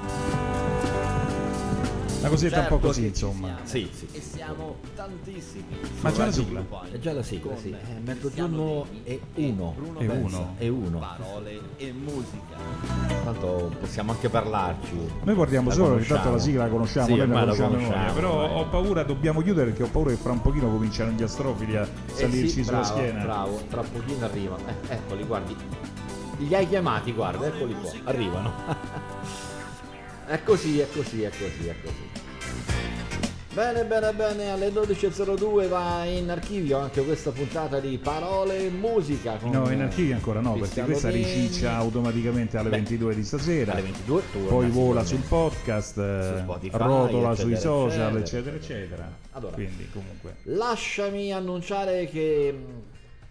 [2.24, 3.58] Una cosetta un po' Certo così, insomma.
[3.64, 4.08] Sì, sì.
[4.14, 5.76] E siamo tantissimi.
[6.00, 6.64] Ma c'è la sigla?
[6.90, 7.72] È già la sigla, sì.
[7.72, 9.76] Eh, mezzogiorno e uno.
[9.98, 10.56] E uno.
[10.58, 11.00] E uno.
[11.00, 12.56] Parole e musica.
[13.26, 14.96] Tanto possiamo anche parlarci.
[15.24, 16.36] Noi guardiamo La solo che tanto conosciamo.
[16.36, 19.42] la sigla la conosciamo, Sì, noi la ormai la conosciamo conosciamo, però ho paura, dobbiamo
[19.42, 22.64] chiudere perché ho paura che fra un pochino cominciano gli astrofili a Eh salirci sì,
[22.64, 23.22] sulla bravo, schiena.
[23.24, 24.56] Bravo, tra pochino arriva.
[24.88, 25.56] Eh, eccoli, guardi.
[26.38, 27.92] Li hai chiamati, guarda, eccoli qua.
[28.06, 28.52] Arrivano.
[30.28, 32.12] è così, è così, è così, è così.
[33.54, 39.36] Bene, bene, bene, alle 12.02 va in archivio anche questa puntata di Parole e Musica.
[39.36, 43.74] con No, in archivio ancora no, perché questa riciccia automaticamente alle Beh, 22 di stasera.
[43.74, 48.56] alle 22 torna poi vola sul podcast, eh, Su Spotify, rotola sui eccetera, social, eccetera,
[48.56, 49.12] eccetera, eccetera.
[49.34, 49.54] Allora.
[49.54, 50.36] Quindi comunque.
[50.44, 52.82] Lasciami annunciare che mh,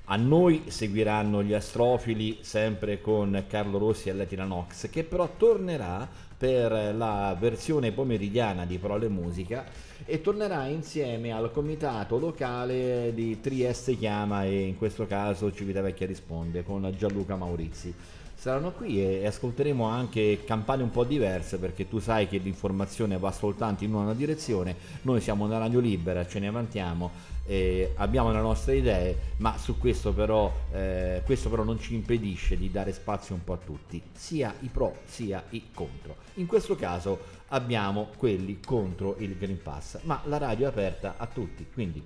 [0.04, 6.08] a noi seguiranno gli astrofili sempre con Carlo Rossi e Letina Nox, che però tornerà
[6.42, 9.64] per la versione pomeridiana di Parole e Musica
[10.04, 16.64] e tornerà insieme al comitato locale di Trieste Chiama e in questo caso Civitavecchia risponde
[16.64, 17.94] con Gianluca Maurizi.
[18.34, 23.30] Saranno qui e ascolteremo anche campane un po' diverse perché tu sai che l'informazione va
[23.30, 27.12] soltanto in una direzione, noi siamo una radio libera, ce ne vantiamo,
[27.46, 32.56] eh, abbiamo le nostre idee, ma su questo però, eh, questo però non ci impedisce
[32.56, 36.16] di dare spazio un po' a tutti, sia i pro sia i contro.
[36.34, 41.26] In questo caso abbiamo quelli contro il Green Pass, ma la radio è aperta a
[41.26, 42.02] tutti, quindi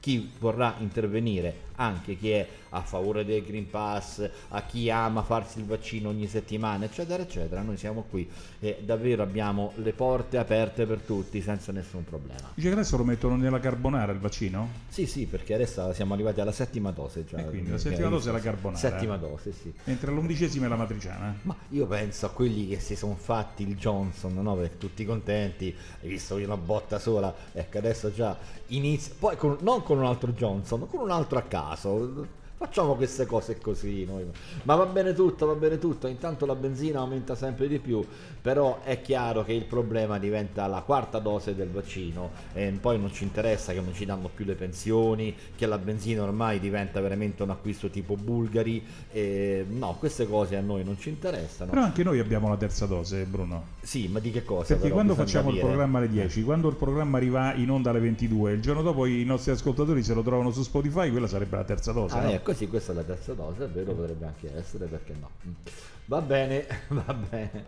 [0.00, 5.58] chi vorrà intervenire, anche chi è a favore del Green Pass, a chi ama farsi
[5.58, 8.28] il vaccino ogni settimana, eccetera, eccetera, noi siamo qui
[8.60, 12.50] e davvero abbiamo le porte aperte per tutti senza nessun problema.
[12.54, 14.68] Dice che adesso lo mettono nella carbonara il vaccino?
[14.88, 17.24] Sì, sì, perché adesso siamo arrivati alla settima dose.
[17.24, 18.78] Già, E quindi la settima dose è la carbonara.
[18.80, 19.72] Settima dose, sì.
[19.84, 21.36] Mentre l'undicesima è la matriciana.
[21.42, 24.54] Ma io penso a quelli che si sono fatti il Johnson, no?
[24.56, 28.36] Perché tutti contenti, hai visto una botta sola, ecco adesso già
[28.68, 32.38] inizia, poi con- non con un altro Johnson, con un altro a caso.
[32.60, 34.26] Facciamo queste cose così noi.
[34.64, 36.06] Ma va bene tutto, va bene tutto.
[36.08, 38.04] Intanto la benzina aumenta sempre di più,
[38.42, 43.10] però è chiaro che il problema diventa la quarta dose del vaccino e poi non
[43.14, 47.42] ci interessa che non ci danno più le pensioni, che la benzina ormai diventa veramente
[47.42, 48.84] un acquisto tipo bulgari.
[49.10, 51.70] e no, queste cose a noi non ci interessano.
[51.70, 53.68] Però anche noi abbiamo la terza dose, Bruno.
[53.80, 54.66] Sì, ma di che cosa?
[54.66, 54.94] Perché però?
[54.96, 55.66] quando Bisogna facciamo il dire.
[55.66, 59.24] programma alle 10, quando il programma arriva in onda alle 22, il giorno dopo i
[59.24, 62.16] nostri ascoltatori se lo trovano su Spotify, quella sarebbe la terza dose.
[62.16, 62.30] Ah, no?
[62.30, 65.30] ecco, sì, questa è la terza dose, è vero, potrebbe anche essere, perché no.
[66.06, 67.64] Va bene, va bene.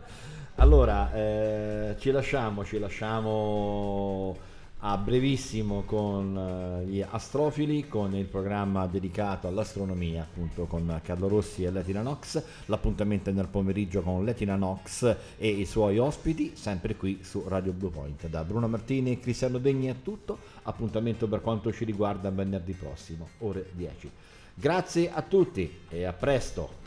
[0.57, 4.37] Allora, eh, ci lasciamo, ci lasciamo
[4.85, 11.65] a brevissimo con eh, gli astrofili, con il programma dedicato all'astronomia, appunto con Carlo Rossi
[11.65, 12.43] e Letina Nox.
[12.67, 17.73] L'appuntamento è nel pomeriggio con Letina Nox e i suoi ospiti, sempre qui su Radio
[17.73, 18.27] Blue Point.
[18.29, 20.39] Da Bruno Martini e Cristiano Degni è tutto.
[20.65, 24.11] Appuntamento per quanto ci riguarda venerdì prossimo, ore 10.
[24.63, 26.79] Grazie a tutti e a presto.